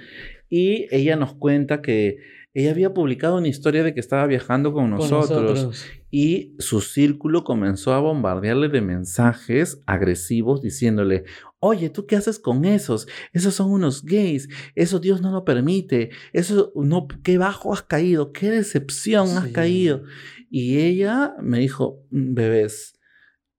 [0.49, 2.19] Y ella nos cuenta que
[2.55, 5.85] ella había publicado una historia de que estaba viajando con Con nosotros.
[6.11, 11.25] Y su círculo comenzó a bombardearle de mensajes agresivos diciéndole,
[11.59, 13.09] oye, ¿tú qué haces con esos?
[13.33, 18.33] Esos son unos gays, eso Dios no lo permite, eso no, qué bajo has caído,
[18.33, 20.05] qué decepción has caído.
[20.49, 22.95] Y ella me dijo, "Mm, bebés,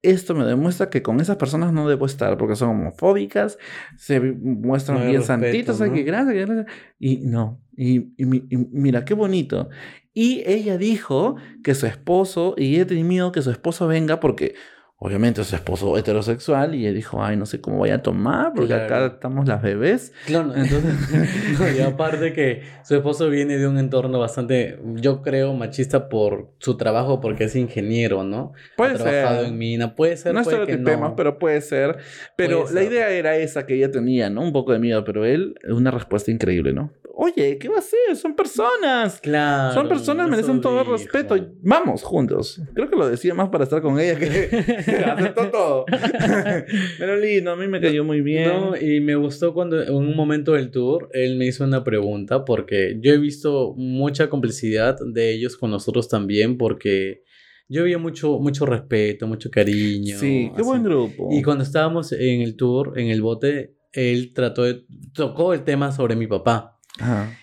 [0.09, 3.57] esto me demuestra que con esas personas no debo estar porque son homofóbicas,
[3.97, 5.93] se muestran No bien respeto, santitos, ¿no?
[5.93, 6.65] que gracias, gracias.
[6.99, 9.69] Y no, y, y y mira, qué bonito.
[10.13, 14.55] Y ella dijo que su esposo, y ella tenía miedo que su esposo venga porque
[14.97, 18.53] obviamente es su esposo heterosexual, y ella dijo, ay, no sé cómo voy a tomar
[18.55, 20.13] porque acá estamos las bebés.
[20.25, 20.93] Claro, entonces,
[21.77, 26.77] y aparte que su esposo viene de un entorno bastante, yo creo, machista por su
[26.77, 28.53] trabajo, porque es ingeniero, ¿no?
[28.77, 29.47] Puede ha trabajado ser.
[29.49, 31.15] en mina, puede ser, No puede que estereotipemos, no.
[31.15, 31.97] pero puede ser.
[32.35, 32.91] Pero Puede la ser.
[32.91, 34.41] idea era esa que ella tenía, ¿no?
[34.41, 36.91] Un poco de miedo, pero él, una respuesta increíble, ¿no?
[37.17, 38.15] Oye, ¿qué va a hacer?
[38.15, 39.21] Son personas.
[39.21, 39.73] Claro.
[39.73, 41.35] Son personas, merecen todo el respeto.
[41.61, 42.61] Vamos juntos.
[42.73, 44.25] Creo que lo decía más para estar con ella que
[45.05, 45.85] aceptó todo.
[46.99, 48.47] Pero lindo, a mí me cayó muy bien.
[48.47, 52.43] No, y me gustó cuando en un momento del tour él me hizo una pregunta
[52.43, 57.23] porque yo he visto mucha complicidad de ellos con nosotros también porque
[57.69, 60.17] yo vi mucho, mucho respeto, mucho cariño.
[60.19, 60.63] sí, qué así.
[60.63, 61.29] buen grupo.
[61.31, 65.91] Y cuando estábamos en el tour, en el bote, él trató de, tocó el tema
[65.91, 66.74] sobre mi papá.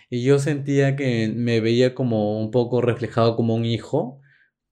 [0.09, 4.20] Y yo sentía que me veía como un poco reflejado como un hijo,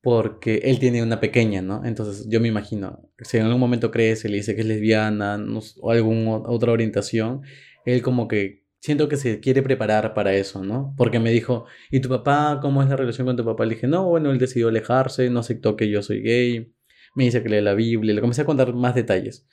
[0.03, 1.85] porque él tiene una pequeña, ¿no?
[1.85, 5.39] Entonces yo me imagino, si en algún momento crece, le dice que es lesbiana
[5.81, 7.43] o alguna otra orientación,
[7.85, 10.95] él como que siento que se quiere preparar para eso, ¿no?
[10.97, 12.61] Porque me dijo, ¿y tu papá?
[12.63, 13.65] ¿Cómo es la relación con tu papá?
[13.67, 16.73] Le dije, no, bueno, él decidió alejarse, no aceptó que yo soy gay,
[17.15, 19.47] me dice que lee la Biblia, le comencé a contar más detalles.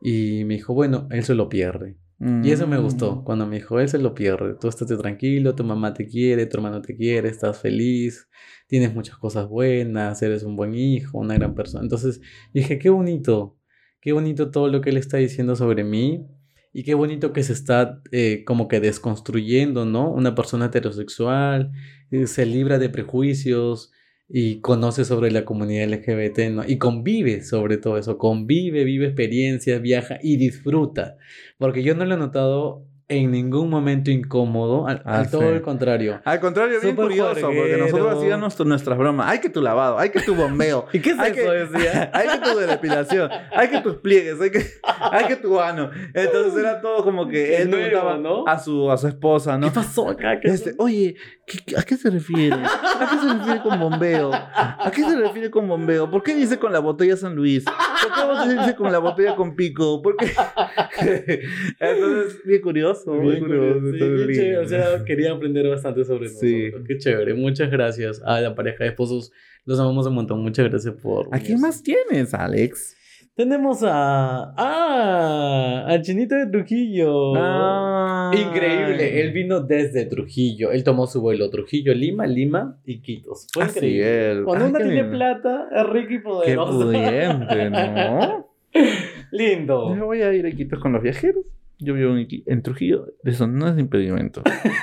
[0.00, 1.96] Y me dijo, bueno, él se lo pierde.
[2.20, 3.24] Y eso me gustó, Mm.
[3.24, 6.56] cuando me dijo, él se lo pierde, tú estate tranquilo, tu mamá te quiere, tu
[6.56, 8.28] hermano te quiere, estás feliz,
[8.66, 11.82] tienes muchas cosas buenas, eres un buen hijo, una gran persona.
[11.82, 12.20] Entonces
[12.54, 13.58] dije, qué bonito,
[14.00, 16.24] qué bonito todo lo que él está diciendo sobre mí
[16.72, 20.10] y qué bonito que se está eh, como que desconstruyendo, ¿no?
[20.10, 21.72] Una persona heterosexual,
[22.10, 23.90] eh, se libra de prejuicios
[24.28, 26.64] y conoce sobre la comunidad LGBT, ¿no?
[26.66, 31.16] Y convive sobre todo eso, convive, vive experiencias, viaja y disfruta.
[31.58, 35.48] Porque yo no lo he notado en ningún momento incómodo, al, Ah, al todo sí.
[35.48, 36.20] el contrario.
[36.24, 39.30] Al contrario, bien Súper curioso, porque nosotros hacíamos nuestras bromas.
[39.30, 40.86] Hay que tu lavado, hay que tu bombeo.
[40.92, 41.42] ¿Y qué es hay eso?
[41.42, 42.10] que, Decía.
[42.14, 44.64] hay que tu depilación, hay que tus pliegues, hay que,
[45.12, 45.90] hay que tu ano.
[46.14, 48.46] Entonces era todo como que él nuevo, preguntaba ¿no?
[48.46, 49.66] a su, a su esposa, ¿no?
[49.68, 50.40] ¿Qué pasó acá?
[50.40, 52.56] ¿Qué Este, oye, ¿qué- qué- ¿a qué se refiere?
[52.56, 54.30] ¿A qué se refiere con bombeo?
[54.32, 56.10] ¿A qué se refiere con bombeo?
[56.10, 57.64] ¿Por qué dice con la botella San Luis?
[58.08, 60.02] ¿Por qué dice con la botella con pico?
[60.02, 60.26] ¿Por qué?
[61.80, 63.80] Entonces, bien curioso, bien, Bien curioso.
[63.80, 66.64] curioso, sí, qué O sea, quería aprender bastante sobre Sí.
[66.66, 66.86] nosotros.
[66.88, 67.34] Qué chévere.
[67.34, 69.32] Muchas gracias a la pareja de esposos.
[69.64, 70.42] Los amamos un montón.
[70.42, 71.28] Muchas gracias por.
[71.32, 72.93] ¿A quién más tienes, Alex?
[73.36, 74.54] Tenemos a.
[74.56, 75.84] ¡Ah!
[75.88, 77.34] Al chinito de Trujillo.
[77.36, 78.30] Ah.
[78.32, 79.20] Increíble.
[79.20, 80.70] Él vino desde Trujillo.
[80.70, 83.48] Él tomó su vuelo Trujillo, Lima, Lima, Iquitos.
[83.52, 84.32] Fue Así increíble.
[84.38, 84.44] es.
[84.44, 86.82] Cuando Ay, uno qué tiene plata, es rico y Qué poderoso.
[86.84, 88.48] pudiente, ¿no?
[89.32, 89.96] Lindo.
[89.96, 91.44] Yo voy a ir a Iquitos con los viajeros.
[91.80, 93.06] Yo vivo en, en Trujillo.
[93.24, 94.42] Eso no es impedimento.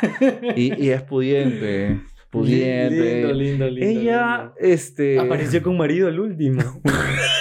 [0.57, 2.01] y, y es pudiente.
[2.29, 3.13] Pudiente.
[3.29, 3.85] Lindo, lindo, lindo.
[3.85, 4.53] Ella, lindo.
[4.59, 5.19] este.
[5.19, 6.61] Apareció con marido el último.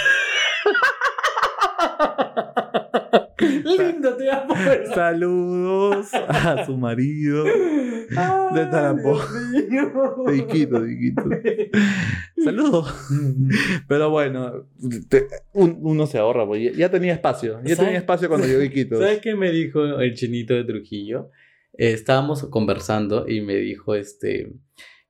[3.40, 4.55] lindo, te amo.
[4.94, 7.44] Saludos a su marido.
[7.44, 9.20] de Tarapó.
[10.26, 11.24] De Iquitos, de Iquitos.
[12.44, 12.94] Saludos.
[13.88, 14.66] Pero bueno,
[15.09, 16.76] te- un- uno se ahorra, pues.
[16.76, 17.55] Ya, tenía espacio.
[17.64, 17.78] Ya ¿Sabes?
[17.78, 18.98] tenía espacio cuando yo a Iquitos.
[18.98, 21.30] ¿Sabes qué me dijo el chinito de Trujillo?
[21.78, 24.53] Eh, estábamos conversando y me dijo, este,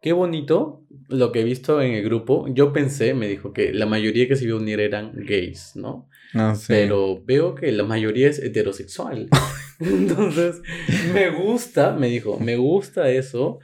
[0.00, 2.46] qué bonito lo que he visto en el grupo.
[2.52, 6.08] Yo pensé, me dijo, que la mayoría que se iba a unir eran gays, ¿no?
[6.34, 6.74] No sé.
[6.74, 9.28] Pero veo que la mayoría es heterosexual.
[9.80, 10.60] Entonces,
[11.12, 13.58] me gusta, me dijo, me gusta eso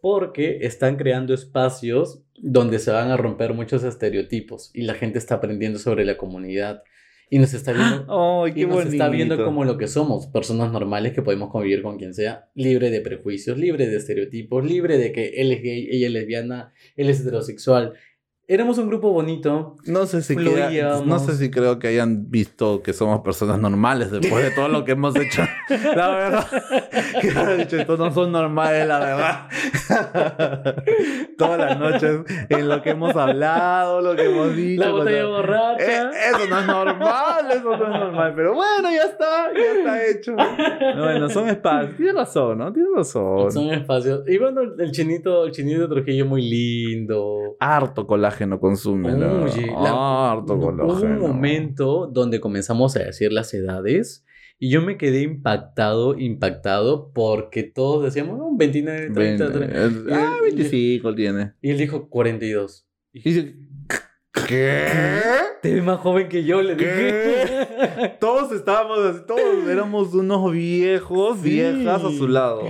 [0.00, 5.36] porque están creando espacios donde se van a romper muchos estereotipos y la gente está
[5.36, 6.82] aprendiendo sobre la comunidad
[7.30, 8.06] y nos está viendo
[8.44, 11.98] Ay, y nos está viendo como lo que somos, personas normales que podemos convivir con
[11.98, 16.06] quien sea, libre de prejuicios, libre de estereotipos, libre de que él es gay, ella
[16.06, 17.94] es lesbiana, él es heterosexual.
[18.50, 19.76] Éramos un grupo bonito.
[19.84, 24.10] No sé si queda- no sé si creo que hayan visto que somos personas normales
[24.10, 25.42] después de todo lo que hemos hecho.
[25.94, 26.46] La verdad.
[27.20, 29.48] Que han dicho, estos no son normales, la verdad.
[31.36, 34.82] Todas las noches en lo que hemos hablado, lo que hemos dicho.
[34.82, 35.84] La botella borracha.
[35.84, 38.32] Eh, eso no es normal, eso no es normal.
[38.34, 40.34] Pero bueno, ya está, ya está hecho.
[40.98, 41.96] Bueno, son espacios.
[41.96, 42.72] Tienes razón, ¿no?
[42.72, 43.52] Tienes razón.
[43.52, 44.22] Son espacios.
[44.26, 47.56] Y bueno, el chinito, el chinito de Trujillo muy lindo.
[47.60, 48.06] Harto
[48.46, 49.12] colágeno consume.
[49.12, 49.44] ¿no?
[49.44, 51.14] Oye, la- Harto Hubo colágeno.
[51.14, 54.24] un momento donde comenzamos a decir las edades
[54.58, 59.78] y yo me quedé impactado, impactado porque todos decíamos, "Oh, 29, 30, 30.
[59.78, 61.52] Ven, eh, Ah, 25 tiene.
[61.62, 62.86] Y él dijo 42.
[63.12, 63.54] Y dice,
[64.46, 64.86] ¿Qué?
[65.62, 68.16] te ves más joven que yo, le dije.
[68.20, 71.50] Todos estábamos así, todos éramos unos viejos, Sí.
[71.50, 72.62] viejas a su lado.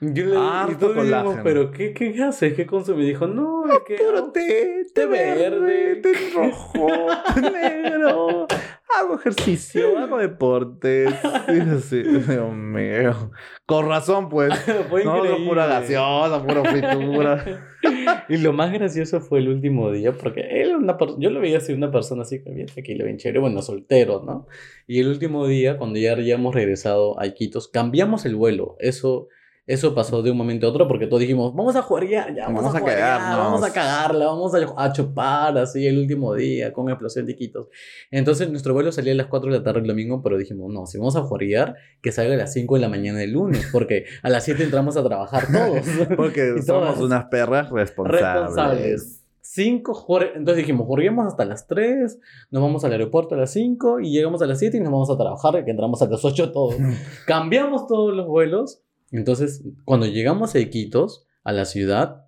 [0.00, 1.40] Yo le Harto y colágeno.
[1.42, 2.54] pero ¿qué, ¿qué haces?
[2.54, 3.06] ¿Qué consumes?
[3.06, 3.94] Dijo, no, es que...
[3.96, 6.86] Puro té, verde, té rojo,
[7.34, 8.46] té negro.
[8.94, 11.14] Hago ejercicio, hago deportes.
[11.46, 13.30] Sí, sí, Dios mío.
[13.66, 14.54] Con razón, pues.
[14.90, 17.44] Fue No, no, pura gaseosa, pura fritura.
[18.28, 21.72] Y lo más gracioso fue el último día, porque él una yo lo veía así,
[21.72, 24.46] una persona así, que bien tranquila, bien chévere, bueno, soltero, ¿no?
[24.88, 28.76] Y el último día, cuando ya habíamos regresado a Iquitos, cambiamos el vuelo.
[28.80, 29.28] Eso,
[29.66, 32.44] eso pasó de un momento a otro, porque todos dijimos, vamos a jugar ya, ya,
[32.44, 33.38] vamos, Vamos a, a cagarnos.
[33.38, 37.36] vamos a cagarla, vamos a, a chupar así el último día con explosión de.
[38.10, 40.86] Entonces nuestro vuelo salía a las 4 de la tarde el domingo, pero dijimos, no,
[40.86, 44.06] si vamos a jugar, que salga a las 5 de la mañana del lunes, porque
[44.22, 45.84] a las 7 entramos a trabajar todos.
[46.16, 48.22] Porque somos unas perras responsables.
[48.22, 49.22] responsables.
[49.58, 52.18] Entonces dijimos, juguemos hasta las 3,
[52.50, 55.10] nos vamos al aeropuerto a las 5 y llegamos a las 7 y nos vamos
[55.10, 56.76] a trabajar, que entramos a las 8 todos.
[57.26, 58.82] Cambiamos todos los vuelos.
[59.18, 62.22] Entonces, cuando llegamos a Iquitos, a la ciudad,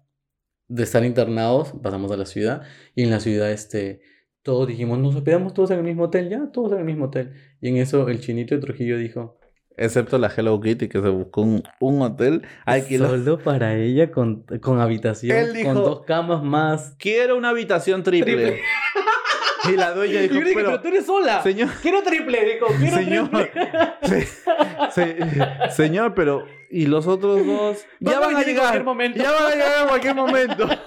[0.68, 2.62] de estar internados, pasamos a la ciudad
[2.94, 4.00] y en la ciudad, este,
[4.42, 7.32] todos dijimos, nos hospedamos todos en el mismo hotel, ya, todos en el mismo hotel.
[7.60, 9.38] Y en eso el chinito de Trujillo dijo,
[9.80, 12.42] Excepto la Hello Kitty que se buscó un, un hotel.
[12.66, 13.08] alquiló.
[13.10, 16.96] solo para ella con, con habitación, Él dijo- con dos camas más.
[16.98, 18.34] Quiero una habitación triple.
[18.34, 18.60] Triple.
[19.72, 21.42] Y la dueña Y dijo, yo le dije, pero, pero tú eres sola.
[21.42, 23.28] señor, Quiero triple, dijo, quiero Señor.
[23.30, 23.68] triple.
[24.02, 24.26] se-
[24.90, 27.84] se- señor, pero ¿y los otros dos?
[28.00, 28.62] Ya van a en llegar.
[28.64, 29.22] cualquier momento.
[29.22, 30.68] Ya van a llegar en cualquier momento.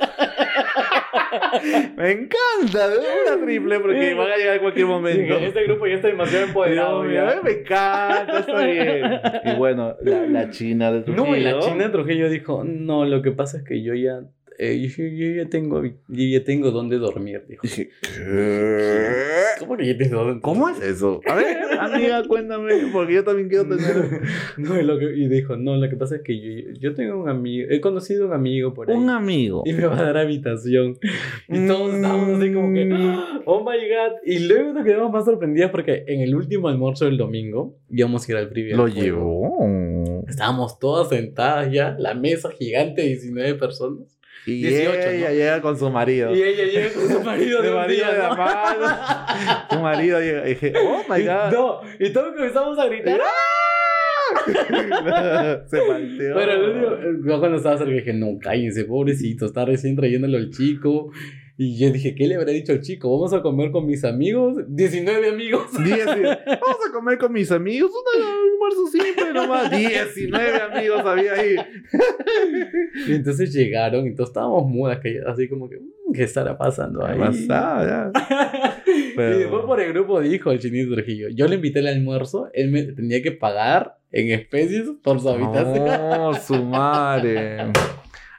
[1.95, 2.87] Me encanta,
[3.27, 5.35] una triple porque van a llegar en cualquier momento.
[5.37, 7.03] Este grupo ya está demasiado empoderado.
[7.03, 7.41] Dios ya.
[7.41, 9.19] me encanta, está bien.
[9.45, 11.25] Y bueno, la, la China de Trujillo.
[11.25, 14.21] No, y la China de Trujillo dijo, no, lo que pasa es que yo ya
[14.63, 17.61] eh, yo, yo ya tengo, yo ya tengo dónde dormir, dijo.
[17.63, 19.59] Dije, ¿qué?
[19.59, 21.19] ¿Cómo que ya tengo dónde ¿Cómo es eso?
[21.27, 24.21] A ver, amiga, cuéntame, porque yo también quiero tener
[24.57, 27.21] No, y, lo que- y dijo, no, lo que pasa es que yo, yo tengo
[27.21, 28.95] un amigo, he conocido un amigo por ahí.
[28.97, 29.63] un amigo.
[29.65, 30.97] Y me va a dar habitación.
[31.47, 33.41] Y todos estábamos así como que, Mm.
[33.45, 34.17] oh my god.
[34.25, 38.31] Y luego nos quedamos más sorprendidos porque en el último almuerzo del domingo íbamos a
[38.31, 38.77] ir al preview.
[38.77, 39.65] Lo llevó.
[40.27, 44.17] Estábamos todas sentadas ya, la mesa gigante, 19 personas.
[44.45, 45.33] Y 18, ella ¿no?
[45.35, 46.35] llega con su marido.
[46.35, 49.67] Y ella llega con su marido de, De un marido día, de ¿no?
[49.69, 50.45] Tu marido llega.
[50.47, 51.51] Y dije, oh my god.
[51.53, 53.19] No, y todos comenzamos a gritar.
[55.67, 56.35] Se palteó.
[56.35, 60.49] Pero el único- yo cuando estaba cerca dije, no, cállense, pobrecito, está recién trayéndolo el
[60.51, 61.11] chico.
[61.63, 63.11] Y yo dije, ¿qué le habrá dicho al chico?
[63.15, 64.55] ¿Vamos a comer con mis amigos?
[64.67, 65.67] 19 amigos.
[65.73, 67.91] Vamos a comer con mis amigos.
[67.91, 69.69] Un almuerzo simple nomás.
[69.69, 71.55] 19 amigos había ahí.
[73.07, 77.05] Y entonces llegaron y todos estábamos mudas, que- así como que, "Mm, ¿qué estará pasando
[77.05, 77.17] ahí?
[77.19, 78.11] ¿Qué pasaba?
[78.11, 78.11] Ya.
[79.15, 82.49] Pero- Y después por el grupo dijo el chinito Trujillo, yo le invité al almuerzo,
[82.53, 85.85] él me tenía que pagar en especies por su habitación.
[85.85, 87.71] No, su madre.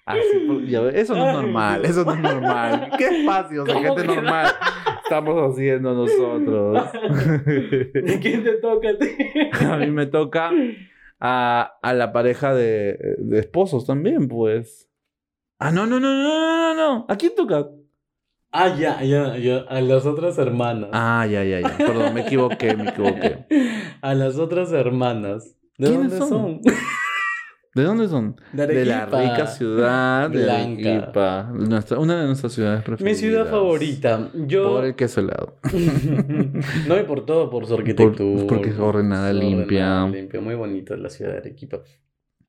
[0.05, 0.21] Así,
[0.67, 2.91] ya ves, eso no es normal, eso no es normal.
[2.99, 4.47] ¿Qué espacios de ¿Cómo gente normal
[5.05, 6.89] estamos haciendo nosotros?
[8.07, 9.07] ¿Y quién te toca a ti?
[9.65, 10.51] A mí me toca
[11.21, 14.89] a, a la pareja de, de esposos también, pues.
[15.61, 17.07] Ah, no, no, no, no, no, no, no.
[17.09, 17.69] ¿A quién toca?
[18.51, 20.91] Ah, ya, ya, ya, a las otras hermanas.
[20.93, 21.77] Ah, ya, ya, ya.
[21.79, 23.47] Perdón, me equivoqué, me equivoqué.
[24.03, 25.57] A las otras hermanas.
[25.79, 26.29] ¿De ¿Quiénes dónde son?
[26.29, 26.61] son?
[27.75, 28.37] ¿De dónde son?
[28.53, 30.91] De, De la rica ciudad de Blanca.
[30.91, 31.53] Arequipa.
[31.55, 33.17] Nuestra, una de nuestras ciudades preferidas.
[33.17, 34.31] Mi ciudad favorita.
[34.47, 34.75] Yo.
[34.75, 35.59] Por el queso helado.
[36.87, 38.47] no, y por todo, por su arquitectura.
[38.47, 40.07] porque es ordenada, limpia.
[40.07, 40.41] limpia.
[40.43, 41.81] Muy bonito la ciudad de Arequipa.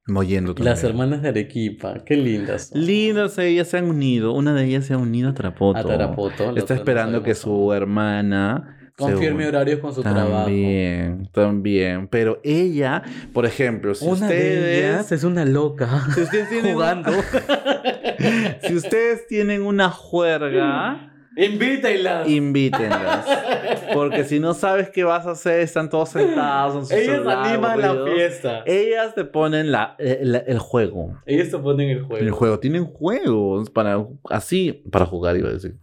[0.07, 0.71] Moyendo también.
[0.71, 2.67] Las hermanas de Arequipa, qué lindas.
[2.67, 2.86] son.
[2.86, 4.34] Lindas, ellas se han unido.
[4.34, 5.80] Una de ellas se ha unido a Tarapoto.
[5.80, 6.53] A Tarapoto.
[6.57, 8.80] Está esperando que su hermana...
[8.98, 10.46] Confirme horarios con su trabajo.
[10.46, 12.08] También, también.
[12.08, 13.02] Pero ella,
[13.34, 14.78] por ejemplo, si Una de ustedes...
[14.86, 15.89] ellas es una loca.
[16.14, 17.12] Si ustedes tienen, Jugando.
[18.62, 22.30] si ustedes tienen una juerga, Invítenlas.
[22.30, 23.26] invítenlas.
[23.94, 27.46] Porque si no sabes qué vas a hacer, están todos sentados en su Ellas celular,
[27.48, 28.64] animan la fiesta.
[28.66, 31.18] Ellas te ponen la, el, el juego.
[31.26, 32.24] Ellas te ponen el juego.
[32.24, 32.60] El juego.
[32.60, 35.76] Tienen juegos para así para jugar, iba a decir.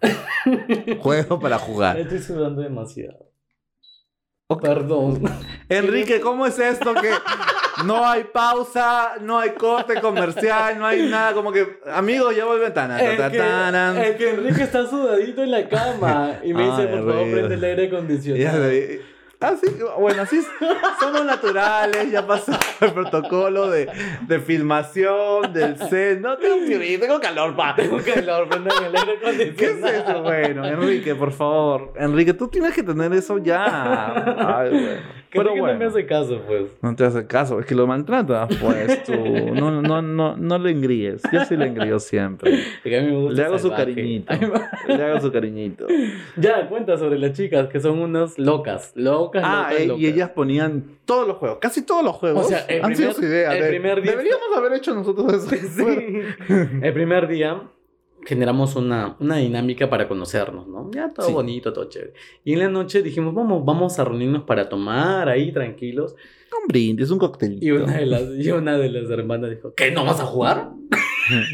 [1.01, 1.99] Juego para jugar.
[1.99, 3.31] Estoy sudando demasiado.
[4.61, 5.23] Perdón.
[5.69, 7.11] Enrique, ¿cómo es esto que
[7.85, 11.35] no hay pausa, no hay corte comercial, no hay nada?
[11.35, 12.91] Como que, amigos, ya tan.
[12.99, 13.37] Es que,
[14.11, 17.55] es que Enrique está sudadito en la cama y me dice, Ay, por favor, prende
[17.55, 18.71] el aire acondicionado.
[19.41, 19.67] Así,
[19.99, 20.43] bueno, así
[21.01, 23.89] somos naturales, ya pasó el protocolo de,
[24.27, 26.21] de filmación, del set.
[26.21, 27.75] No tengo frío, tengo calor, pa.
[27.75, 30.23] Tengo calor, prende el aire ¿Qué es eso?
[30.23, 31.95] Bueno, Enrique, por favor.
[31.97, 34.59] Enrique, tú tienes que tener eso ya.
[34.59, 35.20] Ay, bueno.
[35.33, 35.89] Pero Enrique no me bueno.
[35.91, 36.65] hace caso, pues.
[36.83, 39.13] No te hace caso, es que lo maltratas, pues tú.
[39.55, 41.23] No, no, no, no le engríes.
[41.33, 42.53] Yo sí le engrío siempre.
[42.55, 44.33] Es que a mí me gusta Le hago su cariñito.
[44.89, 45.87] Me- Le hago su cariñito.
[46.37, 48.93] Ya, cuenta sobre las chicas, que son unas locas.
[48.97, 50.03] Locas, Ah, locas, eh, locas.
[50.03, 52.47] y ellas ponían todos los juegos, casi todos los juegos.
[52.47, 53.55] O sea, el han sido su idea.
[53.57, 55.51] el de- primer día- Deberíamos haber hecho nosotros eso.
[55.87, 56.23] Sí.
[56.83, 57.63] El primer día
[58.25, 60.91] generamos una, una dinámica para conocernos, ¿no?
[60.93, 61.33] Ya todo Sí.
[61.33, 62.13] bonito, todo chévere.
[62.45, 66.15] Y en la noche dijimos, vamos, vamos a reunirnos para tomar ahí tranquilos.
[66.53, 67.65] Un brindis, un coctelito.
[67.65, 69.91] Y una de las, y una de las hermanas dijo, ¿qué?
[69.93, 70.71] ¿No vas a jugar?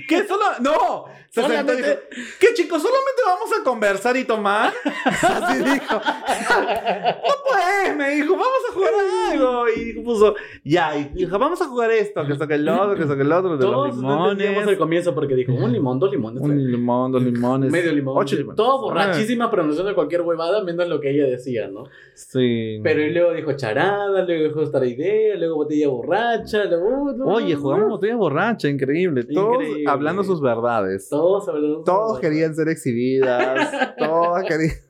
[0.08, 0.24] ¿Qué?
[0.26, 0.44] Solo...
[0.60, 1.04] ¡No!
[1.30, 2.80] Se sentó y Solamente- dijo, ¿Qué chicos?
[2.82, 4.72] ¿Solamente vamos a conversar y tomar?
[5.04, 5.94] Así dijo.
[5.94, 8.92] No pues, me dijo, vamos a jugar
[9.32, 9.64] algo.
[9.68, 13.22] Y puso, ya, y dijo, vamos a jugar esto, que saque el otro, que saque
[13.22, 13.96] el otro, de Todos los
[14.38, 14.68] limones.
[14.68, 16.42] el comienzo porque dijo, un limón, dos limones.
[16.42, 16.52] tres".
[16.54, 17.70] Un limón, dos limones.
[17.70, 18.14] Medio limón.
[18.16, 18.56] Ocho limones.
[18.56, 21.84] Todo borrachísima pronunciando cualquier huevada menos lo que ella decía, ¿no?
[22.14, 22.80] Sí.
[22.82, 26.86] Pero y luego dijo charada, luego dijo esta idea, luego botella borracha, luego...
[26.88, 27.90] uh, no, Oye, no, jugamos no.
[27.90, 29.24] botella borracha, increíble.
[29.24, 29.65] Todos Increíble.
[29.86, 31.08] Hablando sus verdades.
[31.08, 31.82] Todos hablando.
[31.84, 33.96] Todos querían ser exhibidas.
[33.98, 34.85] todos querían.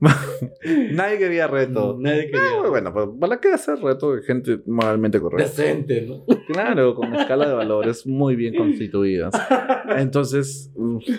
[0.92, 1.96] Nadie quería reto.
[2.00, 2.40] Nadie quería.
[2.64, 5.44] Ah, bueno, pues, ¿para qué hacer reto de gente moralmente correcta?
[5.50, 6.24] Decente, ¿no?
[6.46, 9.32] Claro, con escala de valores muy bien constituidas.
[9.96, 10.70] Entonces,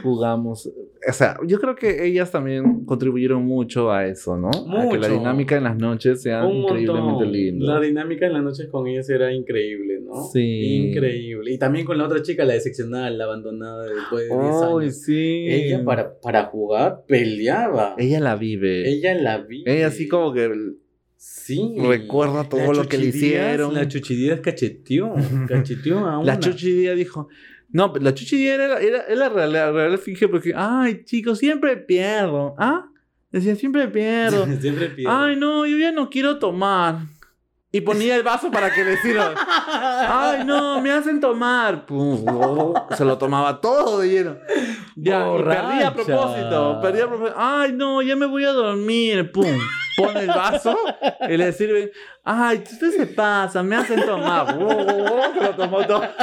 [0.01, 0.67] jugamos.
[1.07, 4.49] O sea, yo creo que ellas también contribuyeron mucho a eso, ¿no?
[4.49, 5.19] A que la Mucho.
[5.19, 7.31] dinámica en las noches sea Un increíblemente montón.
[7.31, 7.73] linda.
[7.73, 10.23] La dinámica en las noches con ellas era increíble, ¿no?
[10.31, 10.87] Sí.
[10.87, 11.51] Increíble.
[11.51, 15.01] Y también con la otra chica, la decepcionada, la abandonada después de 10 Ay, años.
[15.01, 15.45] sí.
[15.49, 17.95] Ella para, para jugar peleaba.
[17.97, 18.89] Ella la vive.
[18.89, 19.63] Ella la vi.
[19.65, 20.49] Ella así como que
[21.15, 21.75] Sí.
[21.79, 23.73] recuerda todo La lo que le hicieron.
[23.73, 25.13] La Chuchidías cacheteó.
[25.47, 26.33] Cacheteó a una.
[26.33, 27.29] La Chuchi Díaz dijo,
[27.71, 31.75] No, la chuchi era, era, era la real, la real finge porque, ay, chicos, siempre
[31.77, 32.53] pierdo.
[32.59, 32.87] ¿Ah?
[33.31, 34.45] Decía, siempre pierdo.
[34.61, 35.09] Siempre pido.
[35.11, 36.99] Ay, no, yo ya no quiero tomar.
[37.75, 39.33] Y ponía el vaso para que le sirva.
[39.67, 41.87] Ay, no, me hacen tomar.
[41.87, 44.35] Pum, oh, se lo tomaba todo de lleno.
[44.95, 46.79] Ya, y perdía a propósito.
[46.83, 47.35] Perdía a propósito.
[47.35, 49.31] Ay, no, ya me voy a dormir.
[49.31, 49.57] Pum.
[49.97, 50.77] Pone el vaso
[51.29, 51.91] y le sirven.
[52.23, 54.57] Ay, ustedes se pasan, me hacen tomar.
[54.59, 56.03] Oh, oh, se lo tomó todo.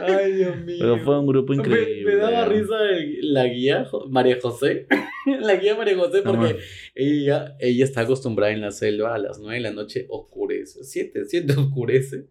[0.00, 0.76] Ay, Dios mío.
[0.80, 2.12] Pero fue un grupo Me- increíble.
[2.12, 2.74] Me, daba risa
[3.22, 4.86] la guía María José.
[5.40, 6.58] la guía María José porque
[6.94, 10.84] ella, ella está acostumbrada en la selva a las 9 de la noche oscurece.
[10.84, 12.26] 7, 7 oscurece.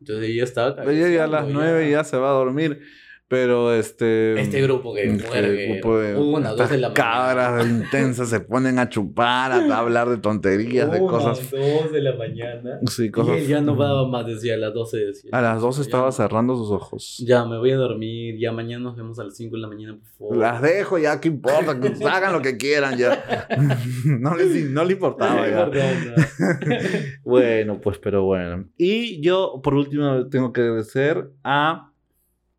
[0.00, 2.80] Entonces ella estaba Ella ya a las cabeceando, 9 ya se va a dormir.
[3.28, 4.40] Pero este.
[4.40, 8.78] Este grupo que este muere grupo de- una, dos de la cabras intensas se ponen
[8.78, 11.50] a chupar, a hablar de tonterías, de cosas.
[11.50, 12.78] dos de la mañana.
[12.88, 13.38] Sí, Y cosas.
[13.38, 15.30] él ya no daba más, decía a las 12 decía.
[15.32, 16.12] A las 2 Ya estaba no.
[16.12, 17.20] cerrando sus ojos.
[17.26, 19.96] Ya me voy a dormir, ya mañana nos vemos a las 5 de la mañana,
[19.98, 20.36] por favor.
[20.36, 21.80] Las dejo ya, ¿qué importa?
[21.80, 23.48] Que hagan lo que quieran ya.
[24.04, 25.68] no, les, no le importaba ya.
[27.24, 28.68] Bueno, pues, pero bueno.
[28.78, 31.90] Y yo, por último, tengo que agradecer a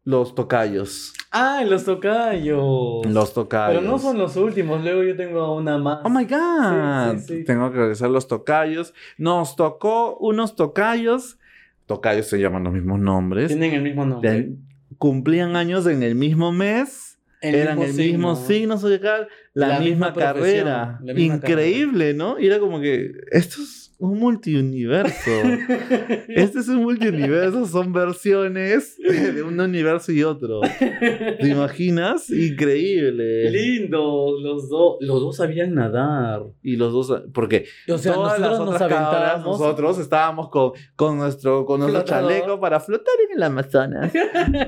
[0.07, 1.13] los tocayos.
[1.31, 3.05] Ah, los tocayos.
[3.05, 3.77] Los tocayos.
[3.77, 5.99] Pero no son los últimos, luego yo tengo una más.
[6.05, 7.17] Oh my God.
[7.17, 7.43] Sí, sí, sí.
[7.43, 8.93] Tengo que a los tocayos.
[9.17, 11.39] Nos tocó unos tocayos.
[11.87, 13.49] Tocayos se llaman los mismos nombres.
[13.49, 14.31] Tienen el mismo nombre.
[14.31, 14.55] De-
[14.97, 17.19] cumplían años en el mismo mes.
[17.41, 20.99] eran el mismo signo zodiacal, la, La misma, carrera.
[21.03, 22.39] la misma Increíble, ¿no?
[22.39, 25.31] Y era como que esto es un multiuniverso.
[26.27, 30.61] este es un multiuniverso, son versiones de un universo y otro.
[30.61, 32.29] ¿Te imaginas?
[32.29, 33.49] Increíble.
[33.49, 34.97] Lindos, los dos.
[34.99, 36.43] Los dos sabían nadar.
[36.61, 39.59] Y los dos, porque O sea, todas las nosotros nos otras cabras, aventábamos.
[39.59, 44.13] nosotros estábamos con, con nuestro, con nuestro chaleco para flotar en el Amazonas.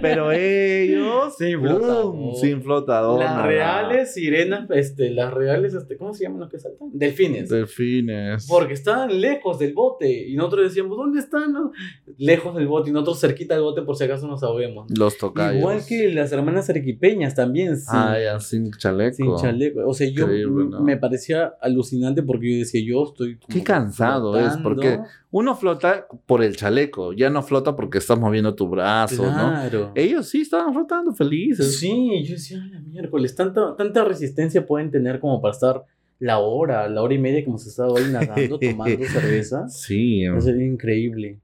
[0.01, 1.77] Pero ellos, Sin ¡boom!
[1.77, 2.35] flotador.
[2.41, 3.19] sin flotador.
[3.19, 3.45] Las nada.
[3.45, 6.89] reales sirenas, este, las reales, este, ¿cómo se llaman los que saltan?
[6.93, 7.49] Delfines.
[7.49, 8.47] Delfines.
[8.47, 11.53] Porque estaban lejos del bote y nosotros decíamos, ¿dónde están?
[11.53, 11.71] no?
[12.17, 14.87] Lejos del bote y nosotros cerquita del bote por si acaso nos ahoguemos.
[14.97, 15.59] Los tocayos.
[15.59, 19.15] Igual que las hermanas arequipeñas también, sin, Ah, ya, sin chaleco.
[19.15, 19.87] sin chaleco.
[19.87, 20.81] O sea, yo ¿no?
[20.81, 23.37] me parecía alucinante porque yo decía, yo estoy...
[23.47, 24.99] Qué cansado es, porque
[25.31, 29.31] Uno flota por el chaleco, ya no flota porque estás moviendo tu brazo, ¿no?
[29.31, 29.91] Claro.
[29.93, 31.79] Ellos sí estaban flotando felices.
[31.79, 35.83] Sí, yo decía, "Ay, miércoles, tanta, tanta resistencia pueden tener como para estar
[36.19, 39.67] la hora, la hora y media como se estaba ahí nadando, tomando cerveza.
[39.69, 40.23] Sí.
[40.25, 41.39] Eso sería increíble.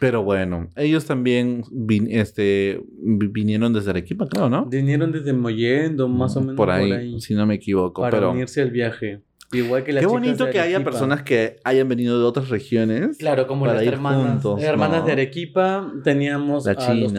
[0.00, 4.64] Pero bueno, ellos también vin- este, vi- vinieron desde Arequipa, claro, ¿no?
[4.66, 8.02] Vinieron desde Mollendo, más o menos por ahí, si no me equivoco.
[8.02, 9.22] para pero unirse al viaje.
[9.50, 13.16] Igual que las qué bonito de que haya personas que hayan venido de otras regiones.
[13.16, 15.06] Claro, como para las ir hermanas, juntos, hermanas ¿no?
[15.06, 17.18] de Arequipa, teníamos a los de,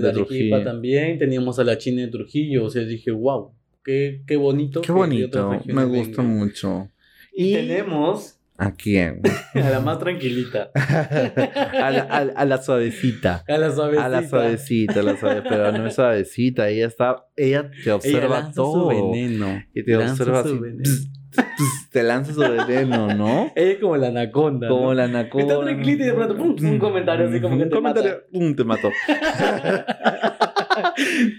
[0.00, 0.62] de Arequipa Trujillo.
[0.64, 3.52] también, teníamos a la China de Trujillo, o sea, dije, wow,
[3.84, 4.80] qué, qué bonito.
[4.82, 6.36] Qué bonito, me gusta vengan".
[6.36, 6.88] mucho.
[7.32, 9.22] Y tenemos ¿A quién?
[9.54, 13.44] a la más tranquilita, a, la, a- a la suavecita.
[13.46, 14.04] a la suavecita.
[14.04, 17.94] A la suavecita, a la suave, pero no es suavecita, ella está, ella te Ella
[17.94, 18.90] observa lanza todo.
[18.90, 19.62] su veneno.
[19.72, 20.82] Y te lanza observa su así, veneno.
[20.82, 23.52] pss, pss, te lanza su veneno, ¿no?
[23.56, 24.66] Ella es como la anaconda.
[24.68, 24.94] Como ¿no?
[24.94, 25.54] la anaconda.
[25.54, 28.56] Está tranquilita y de pronto, pum, un comentario así como que Un te comentario, pum,
[28.56, 28.90] te mató.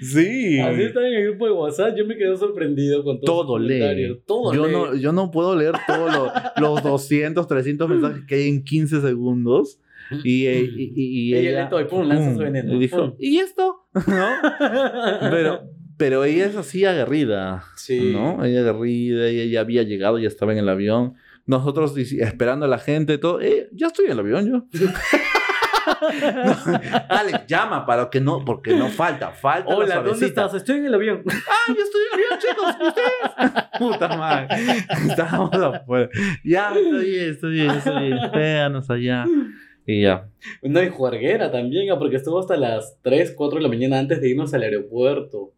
[0.01, 0.59] Sí.
[0.59, 4.21] Así está en el grupo de WhatsApp, yo me quedé sorprendido con Todo los lee.
[4.25, 4.71] Todo yo, lee.
[4.73, 6.13] no, yo no puedo leer todos
[6.57, 9.79] los, los 200, 300 mensajes que hay en 15 segundos.
[10.23, 12.73] Y, eh, y, y- y Ella ella, todo y pum, lanza su veneno.
[12.75, 13.15] Y dijo, Pum.
[13.19, 13.85] ¿y esto?
[14.07, 14.27] ¿No?
[15.29, 15.61] Pero,
[15.97, 17.63] pero ella es así aguerrida.
[17.75, 18.11] sí.
[18.13, 18.43] ¿no?
[18.43, 21.13] Ella aguerrida, ella ya había llegado, ya estaba en el avión.
[21.45, 23.41] Nosotros esperando a la gente, todo.
[23.41, 24.63] Eh, ya estoy en el avión yo.
[26.45, 26.55] No,
[27.09, 30.53] Alex, llama para que no, porque no falta, falta la Hola, ¿dónde estás?
[30.53, 31.23] Estoy en el avión.
[31.27, 33.63] Ah, yo estoy en el avión, chicos, ¿y ustedes.
[33.79, 34.47] Puta madre.
[35.07, 36.09] Estábamos afuera.
[36.43, 38.17] Ya, está bien, está bien, está bien.
[38.33, 39.25] Véanos allá.
[39.85, 40.29] Y ya.
[40.61, 44.21] No, y juerguera también, ah, porque estuvo hasta las 3, 4 de la mañana antes
[44.21, 45.53] de irnos al aeropuerto.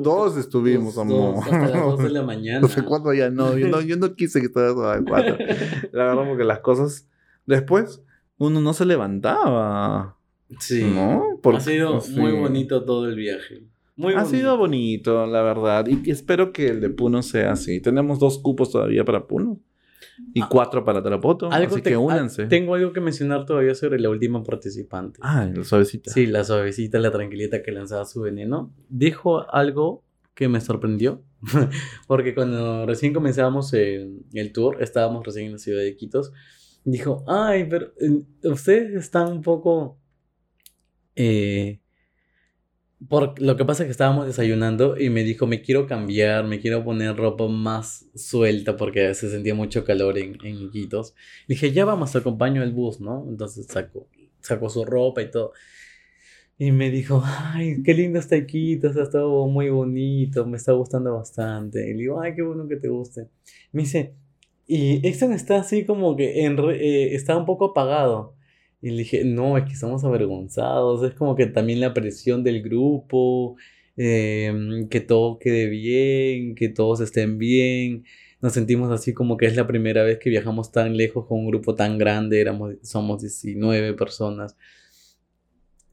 [0.00, 1.34] Dos estuvimos, Dos, amor.
[1.36, 2.60] dos, hasta las 2 de la mañana.
[2.60, 3.56] No sé cuándo ya no.
[3.56, 5.36] Yo no, yo no quise que estuviera a las cuatro.
[5.92, 7.06] La verdad, porque las cosas.
[7.46, 8.02] Después,
[8.40, 10.16] uno no se levantaba.
[10.58, 10.82] Sí.
[10.84, 11.38] ¿No?
[11.42, 12.18] Porque- ha sido sí.
[12.18, 13.62] muy bonito todo el viaje.
[13.96, 14.36] Muy Ha bonito.
[14.36, 15.86] sido bonito, la verdad.
[15.86, 17.80] Y espero que el de Puno sea así.
[17.80, 19.60] Tenemos dos cupos todavía para Puno.
[20.34, 20.48] Y Ah.
[20.50, 21.50] cuatro para Tarapoto.
[21.52, 22.46] Algo así te- que ah, únanse.
[22.46, 25.18] Tengo algo que mencionar todavía sobre la última participante.
[25.22, 26.10] Ah, la suavecita.
[26.10, 28.72] Sí, la suavecita, la tranquilita que lanzaba su veneno.
[28.88, 30.02] Dijo algo
[30.34, 31.22] que me sorprendió.
[32.06, 36.32] Porque cuando recién comenzábamos el, el tour, estábamos recién en la ciudad de Iquitos.
[36.84, 39.98] Dijo, ay, pero eh, ustedes están un poco
[41.16, 41.80] Eh,
[43.08, 46.60] por, lo que pasa es que estábamos desayunando y me dijo, me quiero cambiar, me
[46.60, 51.14] quiero poner ropa más suelta porque se sentía mucho calor en, en Iquitos.
[51.48, 53.26] Dije, ya vamos, te acompaño al bus, ¿no?
[53.28, 54.08] Entonces sacó,
[54.40, 55.52] sacó su ropa y todo.
[56.58, 61.14] Y me dijo, ay, qué lindo está Iquitos, ha estado muy bonito, me está gustando
[61.14, 61.88] bastante.
[61.88, 63.28] Y le digo, ay, qué bueno que te guste.
[63.72, 64.14] Me dice,
[64.76, 66.78] y Exxon está así como que en, re-
[67.12, 68.36] eh, está un poco apagado.
[68.82, 72.62] Y le dije, no, es que estamos avergonzados, es como que también la presión del
[72.62, 73.56] grupo,
[73.96, 78.04] em, que todo quede bien, que todos estén bien.
[78.40, 81.48] Nos sentimos así como que es la primera vez que viajamos tan lejos con un
[81.48, 84.56] grupo tan grande, éramos, somos 19 personas.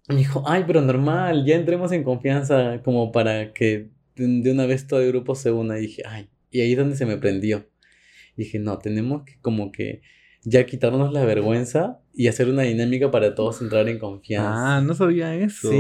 [0.08, 4.88] Me dijo, ay, pero normal, ya entremos en confianza como para que de una vez
[4.88, 5.78] todo el grupo se una.
[5.80, 7.68] Y dije, ay, y ahí es donde se me prendió.
[8.38, 10.02] Dije, no, tenemos que como que
[10.44, 14.78] ya quitarnos la vergüenza y hacer una dinámica para todos entrar en confianza.
[14.78, 15.70] Ah, no sabía eso.
[15.70, 15.76] Sí,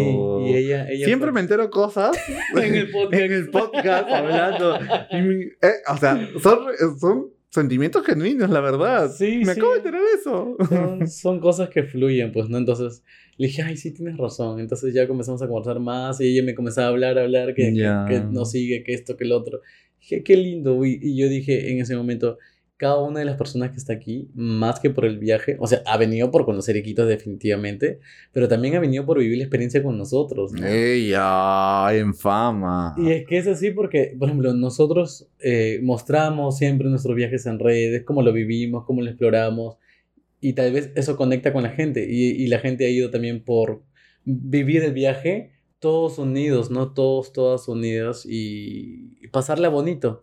[0.51, 2.17] y ella, ella Siempre fue- me entero cosas
[2.61, 3.23] En el podcast.
[3.23, 4.77] en el podcast hablando.
[5.13, 6.59] Mi- eh, o sea, son,
[6.99, 9.09] son sentimientos genuinos, la verdad.
[9.09, 9.51] Sí, me sí.
[9.51, 10.57] acabo de enterar eso.
[10.67, 12.57] son, son cosas que fluyen, pues, ¿no?
[12.57, 13.03] Entonces
[13.37, 14.59] le dije, ay, sí, tienes razón.
[14.59, 17.63] Entonces ya comenzamos a conversar más y ella me comenzaba a hablar, a hablar, que,
[17.71, 18.05] que- Ya.
[18.07, 19.61] que, no sigue, que esto, que el otro.
[20.07, 20.85] Dije, qué lindo.
[20.85, 22.37] Y, y yo dije en ese momento,
[22.77, 25.81] cada una de las personas que está aquí, más que por el viaje, o sea,
[25.87, 27.99] ha venido por conocer Iquitos definitivamente,
[28.31, 30.65] pero también ha venido por vivir la experiencia con nosotros, ¿no?
[30.65, 32.93] Ella, en fama.
[32.97, 37.57] Y es que es así porque, por ejemplo, nosotros eh, mostramos siempre nuestros viajes en
[37.57, 39.77] redes, cómo lo vivimos, cómo lo exploramos,
[40.39, 43.43] y tal vez eso conecta con la gente, y, y la gente ha ido también
[43.43, 43.81] por
[44.23, 46.93] vivir el viaje todos unidos, ¿no?
[46.93, 50.21] Todos, todas unidas, y, y pasarla bonito.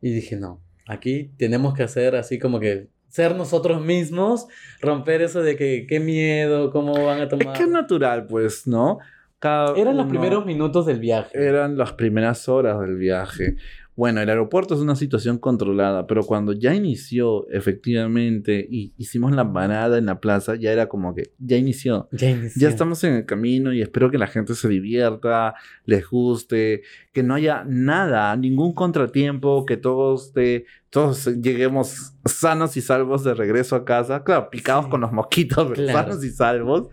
[0.00, 4.46] Y dije, no, aquí tenemos que hacer así como que ser nosotros mismos,
[4.80, 7.56] romper eso de que qué miedo, cómo van a Es tomar.
[7.56, 8.98] que es natural, pues, ¿no?
[9.40, 11.30] Cada Eran los uno- primeros minutos del viaje.
[11.36, 13.56] Eran las primeras horas del viaje.
[14.00, 19.52] Bueno, el aeropuerto es una situación controlada, pero cuando ya inició efectivamente y hicimos la
[19.52, 22.08] parada en la plaza, ya era como que ya inició.
[22.10, 22.62] Ya inició.
[22.62, 26.80] Ya estamos en el camino y espero que la gente se divierta, les guste,
[27.12, 33.34] que no haya nada, ningún contratiempo, que todos, de, todos lleguemos sanos y salvos de
[33.34, 34.24] regreso a casa.
[34.24, 34.90] Claro, picados Sí.
[34.92, 36.08] con los mosquitos, pero Claro.
[36.08, 36.88] sanos y salvos.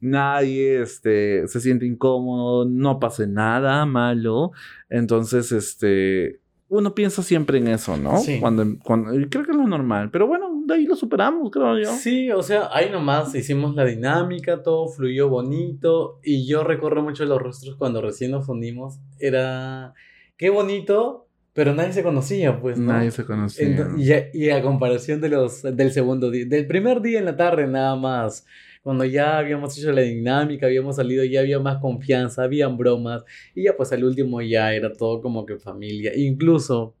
[0.00, 4.52] Nadie este, se siente incómodo, no pase nada malo.
[4.88, 6.43] Entonces, este,
[6.78, 8.18] uno piensa siempre en eso, ¿no?
[8.18, 8.38] Sí.
[8.40, 11.92] Cuando, cuando, creo que es lo normal, pero bueno, de ahí lo superamos, creo yo.
[11.92, 17.24] Sí, o sea, ahí nomás hicimos la dinámica, todo fluyó bonito y yo recuerdo mucho
[17.24, 18.98] los rostros cuando recién nos unimos.
[19.18, 19.94] Era,
[20.36, 22.92] qué bonito, pero nadie se conocía, pues, ¿no?
[22.92, 23.88] Nadie se conocía.
[23.96, 27.36] Y, a- y a comparación de los, del segundo día, del primer día en la
[27.36, 28.44] tarde nada más,
[28.84, 33.24] cuando ya habíamos hecho la dinámica, habíamos salido, ya había más confianza, habían bromas,
[33.54, 36.12] y ya pues al último ya era todo como que familia.
[36.14, 36.94] Incluso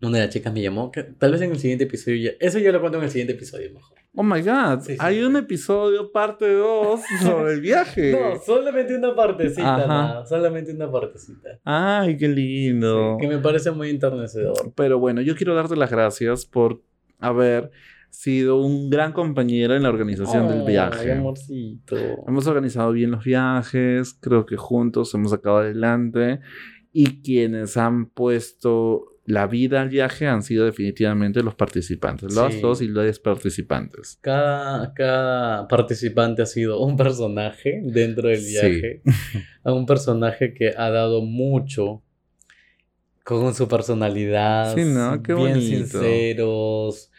[0.00, 2.58] una de las chicas me llamó, que tal vez en el siguiente episodio ya, eso
[2.58, 3.98] ya lo cuento en el siguiente episodio mejor.
[4.14, 4.98] Oh my god, Sí, sí.
[4.98, 8.12] hay un episodio parte 2 sobre el viaje.
[8.18, 11.60] No, solamente una partecita, nada, solamente una partecita.
[11.64, 13.18] Ay, qué lindo.
[13.20, 14.72] Que me parece muy enternecedor.
[14.74, 16.80] Pero bueno, yo quiero darte las gracias por
[17.20, 17.70] haber
[18.10, 21.12] sido un gran compañero en la organización del Ay, viaje.
[21.12, 21.96] amorcito.
[22.26, 26.40] Hemos organizado bien los viajes, creo que juntos hemos sacado adelante
[26.92, 32.60] y quienes han puesto la vida al viaje han sido definitivamente los participantes, los Sí.
[32.62, 34.18] dos y los participantes.
[34.22, 39.02] Cada, cada participante ha sido un personaje dentro del viaje.
[39.64, 42.02] Un personaje que ha dado mucho
[43.22, 44.74] con su personalidad.
[44.74, 45.22] Sí, ¿no?
[45.22, 45.66] Qué bien bonito.
[46.00, 47.10] sinceros,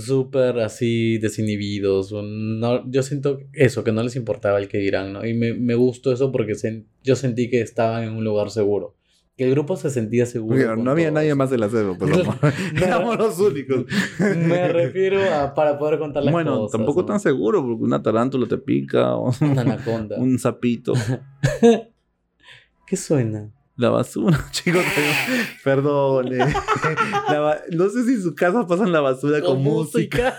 [0.00, 2.12] súper así desinhibidos.
[2.12, 5.26] No, yo siento eso, que no les importaba el que dirán, ¿no?
[5.26, 8.94] Y me, me gustó eso porque sen- yo sentí que estaban en un lugar seguro.
[9.36, 10.56] Que el grupo se sentía seguro.
[10.56, 11.14] Bueno, con no había todos.
[11.16, 12.10] nadie más de la selva, pues
[12.82, 13.84] éramos los únicos.
[14.18, 16.78] Me refiero a para poder contar las bueno, cosas.
[16.78, 17.06] tampoco ¿no?
[17.08, 20.16] tan seguro porque una tarántula te pica o Una anaconda.
[20.18, 20.94] un sapito.
[22.86, 23.52] ¿Qué suena?
[23.78, 24.82] La basura, chicos.
[25.64, 26.38] Perdone.
[27.28, 30.34] La ba- no sé si en su casa pasan la basura con, música.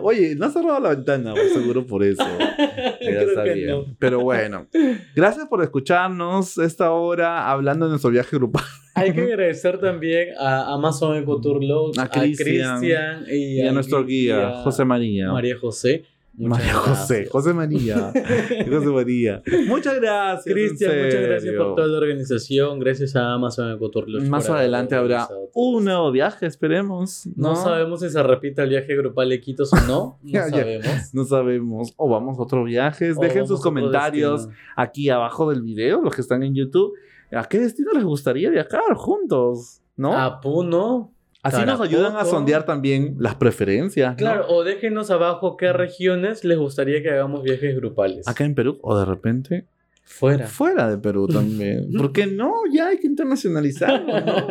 [0.00, 2.24] Oye, no has cerrado la ventana, pues, seguro por eso.
[2.38, 3.68] Ya Creo está que bien.
[3.70, 3.84] no.
[3.98, 4.66] Pero bueno,
[5.14, 8.64] gracias por escucharnos esta hora hablando de nuestro viaje grupal.
[8.94, 12.82] Hay que agradecer también a Amazon Ecotour Logs, A a Cristian
[13.28, 15.30] y, Y a nuestro guía, José María.
[15.32, 16.04] María José
[16.36, 17.30] Muchas María José, gracias.
[17.30, 18.12] José María.
[18.70, 19.42] José María.
[19.66, 20.54] Muchas gracias.
[20.54, 22.78] Cristian, muchas gracias por toda la organización.
[22.78, 27.26] Gracias a Amazon Ecotour Más adelante habrá un nuevo viaje, esperemos.
[27.36, 30.18] No, No, sabemos si se repite el viaje grupal de Quitos o no.
[30.26, 31.14] No sabemos.
[31.14, 31.94] No sabemos.
[31.96, 33.12] O vamos a otro viaje.
[33.12, 36.92] O Dejen sus comentarios aquí abajo del video, los que están en YouTube.
[37.32, 39.80] ¿A qué destino les gustaría viajar juntos?
[39.96, 40.12] ¿No?
[40.16, 41.15] A Puno.
[41.46, 44.12] Así nos ayudan a sondear también las preferencias.
[44.12, 44.16] ¿no?
[44.16, 48.26] Claro, o déjenos abajo qué regiones les gustaría que hagamos viajes grupales.
[48.28, 49.66] Acá en Perú, o de repente
[50.02, 50.46] Fuera.
[50.46, 51.92] fuera de Perú también.
[51.96, 52.52] ¿Por qué no?
[52.72, 54.46] Ya hay que internacionalizarnos, ¿no?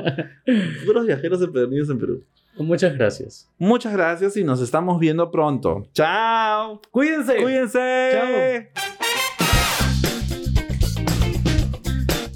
[0.85, 2.23] Puros viajeros empedernidos en Perú.
[2.57, 3.49] Muchas gracias.
[3.57, 5.87] Muchas gracias y nos estamos viendo pronto.
[5.93, 6.81] ¡Chao!
[6.89, 7.35] Cuídense.
[7.37, 8.11] ¡Cuídense!
[8.13, 8.85] Chao.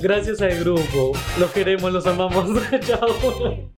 [0.01, 1.12] Gracias al grupo.
[1.39, 2.49] Los queremos, los amamos.
[2.82, 3.68] Chao.